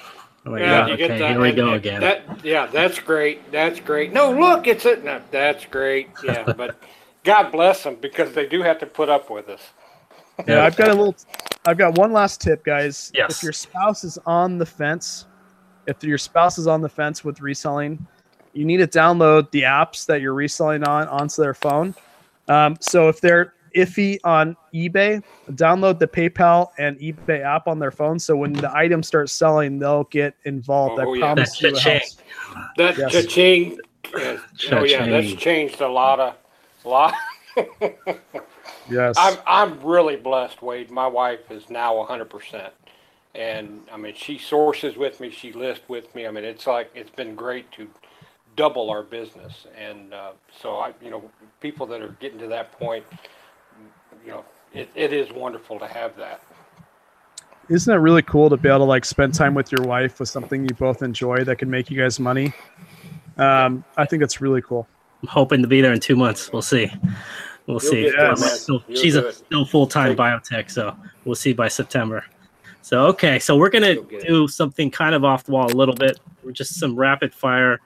[0.44, 1.30] Like, yeah, you okay, get that.
[1.32, 2.00] Here we go again.
[2.00, 3.50] That, yeah, that's great.
[3.50, 4.12] That's great.
[4.12, 5.02] No, look, it's it.
[5.02, 6.10] No, that's great.
[6.22, 6.80] Yeah, but
[7.24, 9.60] God bless them because they do have to put up with us.
[10.46, 11.16] Yeah, I've got a little.
[11.66, 13.10] I've got one last tip, guys.
[13.12, 13.38] Yes.
[13.38, 15.26] If your spouse is on the fence,
[15.89, 18.07] if your spouse is on the fence with reselling,
[18.53, 21.95] you need to download the apps that you're reselling on onto their phone.
[22.49, 25.22] Um, so if they're iffy on eBay,
[25.53, 28.18] download the PayPal and eBay app on their phone.
[28.18, 30.99] So when the items start selling, they'll get involved.
[30.99, 31.20] Oh, I yeah.
[31.20, 31.80] promise That's you.
[31.80, 32.01] cha-ching.
[32.76, 33.12] That Yes.
[33.12, 33.78] cha-ching.
[34.14, 34.36] uh,
[34.72, 36.34] Oh yeah, that's changed a lot of
[36.84, 37.14] a lot.
[38.91, 39.14] Yes.
[39.18, 40.91] I'm I'm really blessed, Wade.
[40.91, 42.70] My wife is now 100%.
[43.35, 46.26] And I mean, she sources with me, she lists with me.
[46.26, 47.87] I mean, it's like it's been great to
[48.57, 49.66] double our business.
[49.76, 53.05] And uh, so I, you know, people that are getting to that point,
[54.24, 56.43] you know, it, it is wonderful to have that.
[57.68, 60.29] Isn't it really cool to be able to like spend time with your wife with
[60.31, 62.53] something you both enjoy that can make you guys money?
[63.37, 64.89] Um, I think it's really cool.
[65.22, 66.51] I'm hoping to be there in two months.
[66.51, 66.91] We'll see.
[67.66, 68.03] We'll You'll see.
[68.05, 68.37] get there, man.
[68.37, 72.24] still- she's a still full time biotech, so we'll see by September.
[72.83, 74.29] So okay, so we're gonna You'll get it.
[74.29, 76.20] do something kind of off the wall a little bit.
[76.43, 77.81] We're just some rapid fire,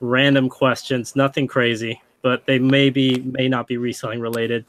[0.00, 1.14] random questions.
[1.14, 4.64] Nothing crazy, but they may be may not be reselling related.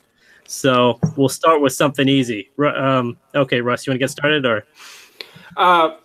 [0.45, 2.49] So we'll start with something easy.
[2.59, 4.65] Um, okay, Russ, you want to get started or?
[5.55, 5.97] Uh,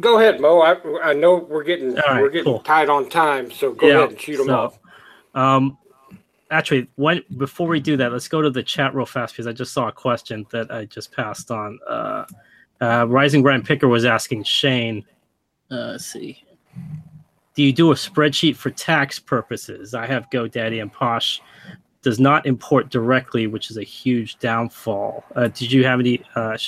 [0.00, 0.60] go ahead, Mo.
[0.60, 2.60] I, I know we're getting right, we're getting cool.
[2.60, 4.78] tight on time, so go ahead and shoot them so, off.
[5.34, 5.78] Um,
[6.50, 9.52] actually, when before we do that, let's go to the chat real fast because I
[9.52, 11.78] just saw a question that I just passed on.
[11.88, 12.24] Uh,
[12.82, 15.04] uh, Rising Grind Picker was asking Shane.
[15.70, 16.44] Uh, let's see.
[17.54, 19.94] Do you do a spreadsheet for tax purposes?
[19.94, 21.40] I have GoDaddy and Posh
[22.02, 25.24] does not import directly, which is a huge downfall.
[25.36, 26.22] Uh, did you have any?
[26.34, 26.58] Uh,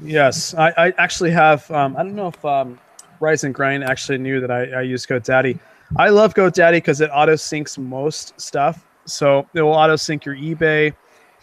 [0.00, 1.70] Yes, I, I actually have.
[1.70, 2.78] Um, I don't know if um,
[3.20, 5.58] Rise Grind actually knew that I, I use GoDaddy.
[5.96, 8.84] I love GoDaddy because it auto syncs most stuff.
[9.04, 10.94] So it will auto sync your eBay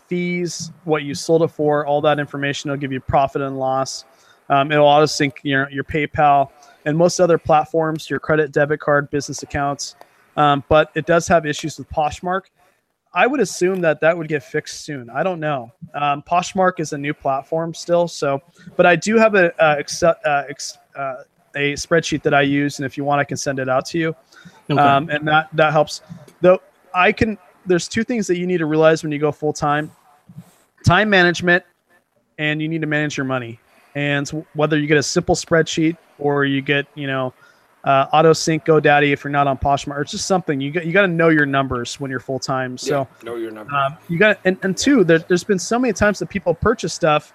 [0.09, 2.69] fees, what you sold it for, all that information.
[2.69, 4.05] It'll give you profit and loss.
[4.49, 6.49] Um, it'll auto sync your your PayPal
[6.85, 9.95] and most other platforms, your credit, debit card, business accounts.
[10.35, 12.43] Um, but it does have issues with Poshmark.
[13.13, 15.09] I would assume that that would get fixed soon.
[15.09, 15.71] I don't know.
[15.93, 18.41] Um, Poshmark is a new platform still, so
[18.75, 21.23] but I do have a uh, Excel, uh, ex, uh,
[21.55, 23.97] a spreadsheet that I use, and if you want, I can send it out to
[23.97, 24.15] you.
[24.69, 24.79] Okay.
[24.79, 26.01] Um, and that that helps.
[26.41, 26.61] Though
[26.93, 29.91] I can, there's two things that you need to realize when you go full time:
[30.85, 31.63] time management,
[32.37, 33.59] and you need to manage your money.
[33.95, 37.33] And whether you get a simple spreadsheet or you get, you know,
[37.83, 40.85] uh, auto sync GoDaddy if you're not on Poshmark, or it's just something you got.
[40.85, 42.77] You got to know your numbers when you're full time.
[42.77, 43.07] So.
[43.21, 43.73] yeah, know your number.
[43.73, 46.93] Um, you got and, and two, there, there's been so many times that people purchase
[46.93, 47.33] stuff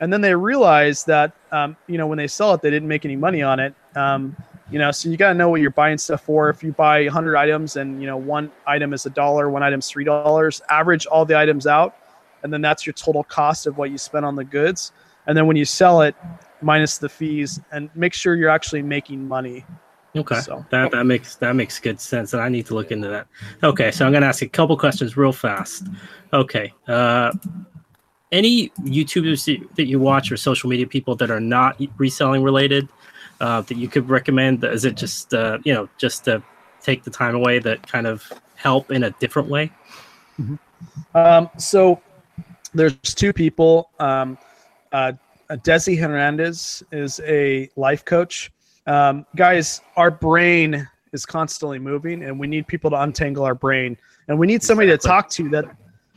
[0.00, 3.04] and then they realize that um, you know when they sell it they didn't make
[3.04, 4.36] any money on it um,
[4.70, 7.04] you know so you got to know what you're buying stuff for if you buy
[7.04, 11.06] 100 items and you know one item is a dollar one item's three dollars average
[11.06, 11.96] all the items out
[12.44, 14.92] and then that's your total cost of what you spent on the goods
[15.26, 16.14] and then when you sell it
[16.62, 19.64] minus the fees and make sure you're actually making money
[20.16, 23.08] Okay, So- that that makes that makes good sense, and I need to look into
[23.08, 23.26] that.
[23.64, 25.88] Okay, so I'm gonna ask a couple questions real fast.
[26.32, 27.32] Okay, uh,
[28.30, 32.88] any YouTubers that- you watch or social media people that are not reselling related
[33.40, 34.62] uh, that you could recommend?
[34.62, 36.40] Is it just uh, you know just to
[36.80, 38.22] take the time away that kind of
[38.54, 39.72] help in a different way?
[41.16, 42.00] Um, so
[42.74, 43.90] there's two people.
[43.98, 44.36] Um,
[44.92, 45.12] uh,
[45.50, 48.50] Desi Hernandez is a life coach.
[48.86, 53.96] Um, guys, our brain is constantly moving, and we need people to untangle our brain.
[54.28, 55.64] And we need somebody to talk to that.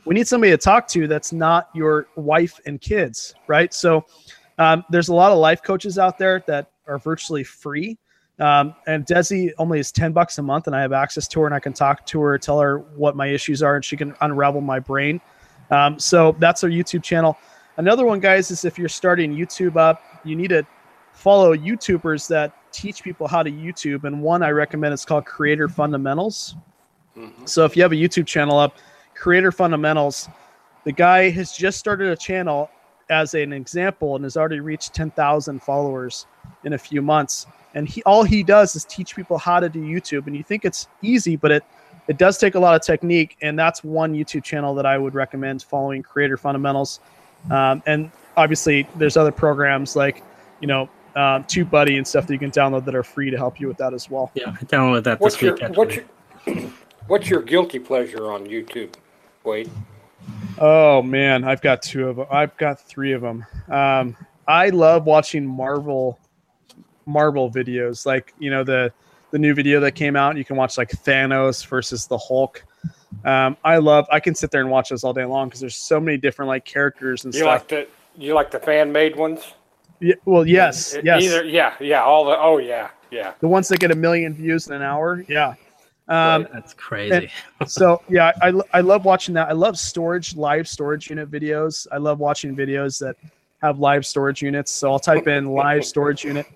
[0.04, 3.72] We need somebody to talk to that's not your wife and kids, right?
[3.72, 4.06] So
[4.58, 7.98] um, there's a lot of life coaches out there that are virtually free.
[8.40, 11.46] Um, and Desi only is 10 bucks a month, and I have access to her,
[11.46, 14.14] and I can talk to her, tell her what my issues are, and she can
[14.20, 15.20] unravel my brain.
[15.70, 17.36] Um, so that's our YouTube channel.
[17.76, 20.66] Another one, guys, is if you're starting YouTube up, you need to
[21.12, 24.04] follow YouTubers that teach people how to YouTube.
[24.04, 26.56] And one I recommend is called Creator Fundamentals.
[27.16, 27.46] Mm-hmm.
[27.46, 28.78] So if you have a YouTube channel up,
[29.14, 30.28] Creator Fundamentals,
[30.84, 32.70] the guy has just started a channel
[33.10, 36.26] as an example and has already reached 10,000 followers
[36.64, 37.46] in a few months.
[37.74, 40.26] And he all he does is teach people how to do YouTube.
[40.26, 41.64] And you think it's easy, but it
[42.08, 43.36] it does take a lot of technique.
[43.42, 47.00] And that's one YouTube channel that I would recommend following Creator Fundamentals.
[47.50, 50.22] Um, and obviously, there's other programs like
[50.60, 50.82] you know
[51.14, 53.76] um, TubeBuddy and stuff that you can download that are free to help you with
[53.78, 54.30] that as well.
[54.34, 55.76] Yeah, I downloaded that what's this your, week.
[55.76, 56.70] What's your,
[57.06, 58.94] what's your guilty pleasure on YouTube,
[59.44, 59.70] Wade?
[60.58, 62.26] Oh man, I've got two of them.
[62.30, 63.46] I've got three of them.
[63.68, 66.18] Um, I love watching Marvel
[67.06, 68.92] Marvel videos, like you know the
[69.30, 70.36] the new video that came out.
[70.36, 72.64] You can watch like Thanos versus the Hulk.
[73.24, 74.06] Um, I love.
[74.10, 76.48] I can sit there and watch this all day long because there's so many different
[76.48, 77.48] like characters and you stuff.
[77.60, 79.54] like the you like the fan made ones?
[80.00, 81.22] Yeah, well, yes, It- yes.
[81.22, 83.32] Either yeah, yeah, all the oh yeah, yeah.
[83.40, 85.24] The ones that get a million views in an hour.
[85.28, 85.54] Yeah.
[86.08, 87.30] Um, That's crazy.
[87.66, 89.48] so yeah, I, I love watching that.
[89.48, 91.86] I love storage, live storage unit videos.
[91.92, 93.16] I love watching videos that
[93.60, 94.70] have live storage units.
[94.70, 96.46] So I'll type in live storage unit,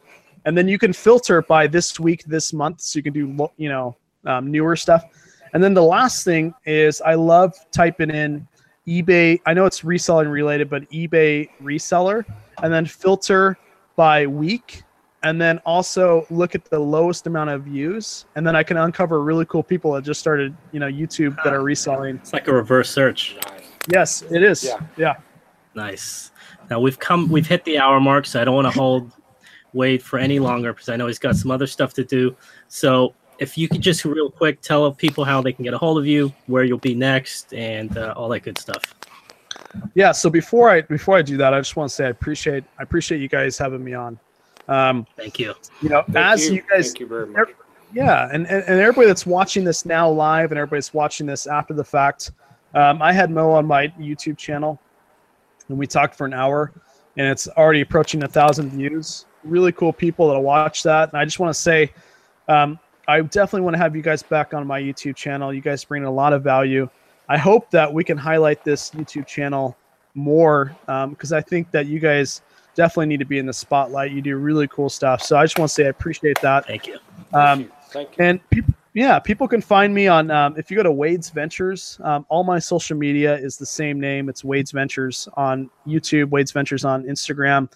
[0.45, 3.69] and then you can filter by this week, this month, so you can do you
[3.69, 5.05] know um, newer stuff.
[5.55, 8.47] And then the last thing is I love typing in
[8.89, 9.41] eBay.
[9.47, 12.25] I know it's reselling related, but eBay reseller,
[12.63, 13.59] and then filter
[13.97, 14.83] by week
[15.23, 19.23] and then also look at the lowest amount of views and then i can uncover
[19.23, 22.53] really cool people that just started you know youtube that are reselling It's like a
[22.55, 23.37] reverse search.
[23.93, 24.81] Yes it is Yeah.
[24.97, 25.15] yeah
[25.75, 26.31] Nice.
[26.71, 29.13] Now we've come, we've hit the hour mark, so I don't want to hold
[29.75, 32.37] Wade for any longer because I know he's got some other stuff to do.
[32.69, 35.99] So if you could just real quick tell people how they can get a hold
[35.99, 38.83] of you, where you'll be next, and uh, all that good stuff.
[39.95, 42.63] yeah so before i before i do that i just want to say i appreciate
[42.79, 44.19] i appreciate you guys having me on
[44.69, 45.55] um Thank you.
[45.81, 46.57] you know Thank as you.
[46.57, 47.49] you, guys thank you very much.
[47.93, 51.73] yeah and, and and everybody that's watching this now live and everybody's watching this after
[51.73, 52.33] the fact
[52.75, 54.79] um, i had mo on my youtube channel
[55.69, 56.71] and we talked for an hour
[57.17, 61.25] and it's already approaching a thousand views really cool people that'll watch that and i
[61.25, 61.91] just want to say
[62.49, 62.79] um,
[63.09, 66.05] i definitely want to have you guys back on my youtube channel you guys bring
[66.05, 66.89] a lot of value
[67.29, 69.77] i hope that we can highlight this youtube channel
[70.15, 70.77] more
[71.11, 72.43] because i think that you guys
[72.75, 75.59] definitely need to be in the spotlight you do really cool stuff so i just
[75.59, 76.99] want to say i appreciate that Thank you.
[77.35, 78.25] um, Thank you.
[78.25, 80.31] and people, yeah, people can find me on.
[80.31, 83.99] Um, if you go to Wade's Ventures, um, all my social media is the same
[83.99, 84.29] name.
[84.29, 87.71] It's Wade's Ventures on YouTube, Wade's Ventures on Instagram.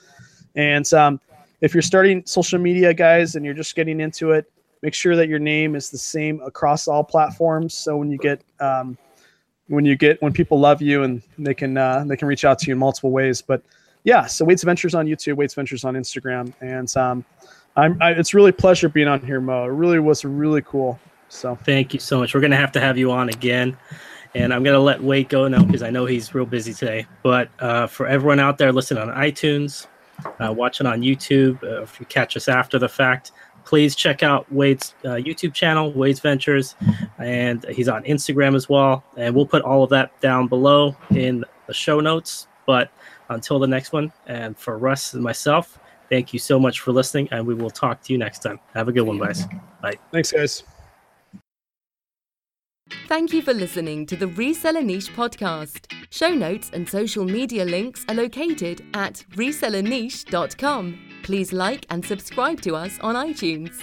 [0.56, 1.18] And um,
[1.60, 4.50] if you're starting social media, guys, and you're just getting into it,
[4.82, 7.74] make sure that your name is the same across all platforms.
[7.74, 8.96] So when you get um,
[9.68, 12.58] when you get when people love you and they can uh, they can reach out
[12.60, 13.42] to you in multiple ways.
[13.42, 13.62] But
[14.04, 17.24] yeah, so Wade's Ventures on YouTube, Wade's Ventures on Instagram, and um,
[17.76, 19.64] I'm I, it's really pleasure being on here, Mo.
[19.64, 20.98] It really was really cool.
[21.28, 22.34] So Thank you so much.
[22.34, 23.76] We're gonna have to have you on again,
[24.34, 27.06] and I'm gonna let Wade go now because I know he's real busy today.
[27.22, 29.88] But uh, for everyone out there listening on iTunes,
[30.40, 33.32] uh, watching on YouTube, uh, if you catch us after the fact,
[33.64, 36.76] please check out Wade's uh, YouTube channel, Wade's Ventures,
[37.18, 39.04] and he's on Instagram as well.
[39.16, 42.46] And we'll put all of that down below in the show notes.
[42.66, 42.90] But
[43.28, 47.28] until the next one, and for Russ and myself, thank you so much for listening,
[47.32, 48.60] and we will talk to you next time.
[48.74, 49.46] Have a good one, guys.
[49.82, 49.94] Bye.
[50.12, 50.62] Thanks, guys.
[53.08, 55.92] Thank you for listening to the Reseller Niche podcast.
[56.10, 60.98] Show notes and social media links are located at resellerniche.com.
[61.22, 63.82] Please like and subscribe to us on iTunes.